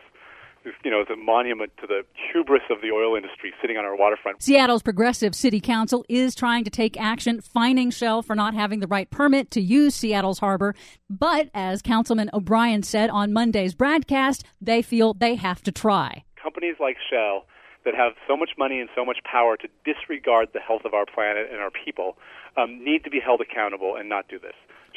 [0.84, 2.02] you know, it's a monument to the
[2.32, 4.42] hubris of the oil industry sitting on our waterfront.
[4.42, 8.86] Seattle's progressive city council is trying to take action, fining Shell for not having the
[8.86, 10.74] right permit to use Seattle's harbor.
[11.08, 16.24] But as Councilman O'Brien said on Monday's broadcast, they feel they have to try.
[16.42, 17.46] Companies like Shell
[17.86, 21.06] that have so much money and so much power to disregard the health of our
[21.06, 22.18] planet and our people
[22.58, 24.54] um, need to be held accountable and not do this.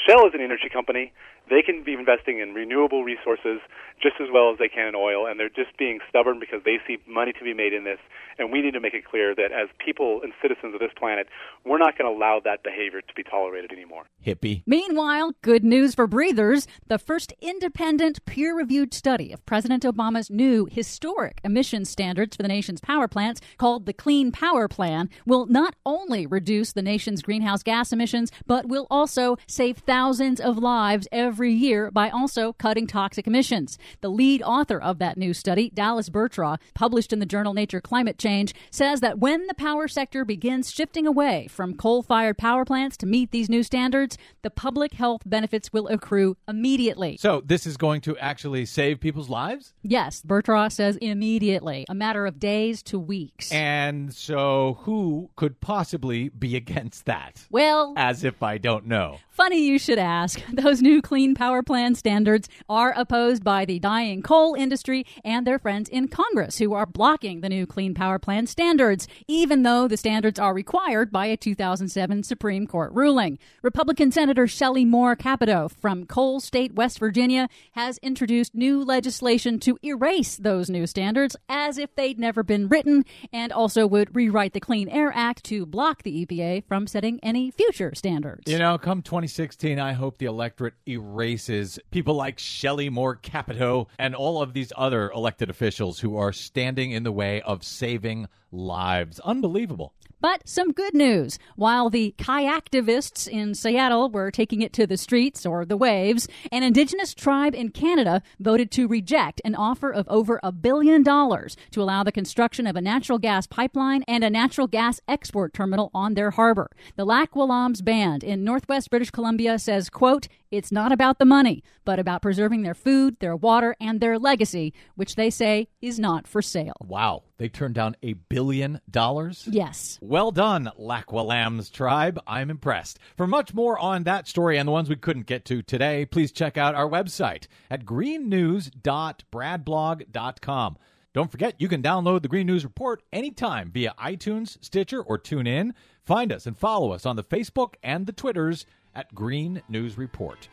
[0.07, 1.11] Shell is an energy company.
[1.49, 3.59] They can be investing in renewable resources
[4.01, 6.77] just as well as they can in oil, and they're just being stubborn because they
[6.87, 7.97] see money to be made in this.
[8.37, 11.27] And we need to make it clear that as people and citizens of this planet,
[11.65, 14.03] we're not going to allow that behavior to be tolerated anymore.
[14.25, 14.63] Hippie.
[14.65, 16.67] Meanwhile, good news for breathers.
[16.87, 22.47] The first independent peer reviewed study of President Obama's new historic emissions standards for the
[22.47, 27.63] nation's power plants, called the Clean Power Plan, will not only reduce the nation's greenhouse
[27.63, 33.27] gas emissions, but will also save thousands of lives every year by also cutting toxic
[33.27, 33.77] emissions.
[34.01, 38.17] The lead author of that new study, Dallas Burtraw, published in the journal Nature Climate
[38.17, 42.97] Change, says that when the power sector begins shifting away from coal fired power plants
[42.97, 47.17] to meet these new standards, the public health benefits will accrue immediately.
[47.17, 49.73] So this is going to actually save people's lives?
[49.81, 53.51] Yes, Bertraw says immediately, a matter of days to weeks.
[53.51, 57.45] And so who could possibly be against that?
[57.49, 59.17] well, As if I don't know.
[59.29, 60.41] Funny you should ask.
[60.53, 65.57] Those new clean power plan standards are opposed by the dying coal industry and their
[65.59, 69.97] friends in Congress who are blocking the new clean power plan standards, even though the
[69.97, 73.39] standards are required by a 2007 Supreme Court ruling.
[73.63, 79.77] Republican Senator Shelley Moore Capito from Coal State, West Virginia, has introduced new legislation to
[79.83, 84.59] erase those new standards as if they'd never been written and also would rewrite the
[84.59, 88.51] Clean Air Act to block the EPA from setting any future standards.
[88.51, 94.15] You know, come 2016, I hope the electorate erases people like Shelley Moore Capito and
[94.15, 99.19] all of these other elected officials who are standing in the way of saving lives.
[99.19, 99.93] Unbelievable.
[100.21, 101.39] But some good news.
[101.55, 106.61] While the kayaktivists in Seattle were taking it to the streets or the waves, an
[106.61, 111.81] indigenous tribe in Canada voted to reject an offer of over a billion dollars to
[111.81, 116.15] allow the construction of a natural gas pipeline and a natural gas export terminal on
[116.15, 116.69] their harbor.
[116.97, 121.63] The Lax Kw'alaams Band in northwest British Columbia says, quote, it's not about the money,
[121.85, 126.27] but about preserving their food, their water, and their legacy, which they say is not
[126.27, 126.77] for sale.
[126.81, 127.23] Wow.
[127.37, 129.47] They turned down a billion dollars?
[129.49, 129.97] Yes.
[130.01, 132.19] Well done, Lax Kw'alaams tribe.
[132.27, 132.99] I'm impressed.
[133.15, 136.31] For much more on that story and the ones we couldn't get to today, please
[136.31, 140.77] check out our website at greennews.bradblog.com.
[141.11, 145.71] Don't forget, you can download the Green News Report anytime via iTunes, Stitcher, or TuneIn.
[146.05, 148.65] Find us and follow us on the Facebook and the Twitters
[148.95, 150.47] at Green News Report.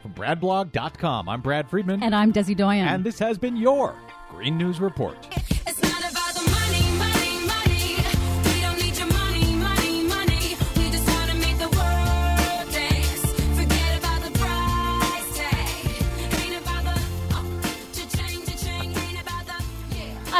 [0.00, 2.02] From bradblog.com, I'm Brad Friedman.
[2.02, 2.86] And I'm Desi Doyen.
[2.86, 3.94] And this has been your
[4.30, 5.16] Green News Report.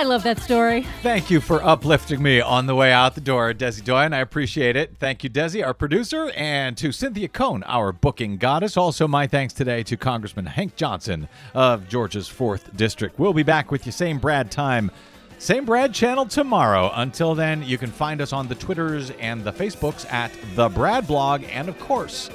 [0.03, 0.83] I love that story.
[1.01, 4.13] Thank you for uplifting me on the way out the door, Desi Doyen.
[4.13, 4.97] I appreciate it.
[4.99, 8.77] Thank you, Desi, our producer, and to Cynthia Cohn, our booking goddess.
[8.77, 13.17] Also, my thanks today to Congressman Hank Johnson of Georgia's 4th District.
[13.17, 14.91] We'll be back with you same Brad time,
[15.39, 16.91] same Brad channel tomorrow.
[16.97, 21.07] Until then, you can find us on the Twitters and the Facebooks at The Brad
[21.07, 22.29] Blog and, of course,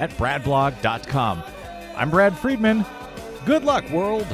[0.00, 1.44] at bradblog.com.
[1.96, 2.84] I'm Brad Friedman.
[3.46, 4.26] Good luck, world.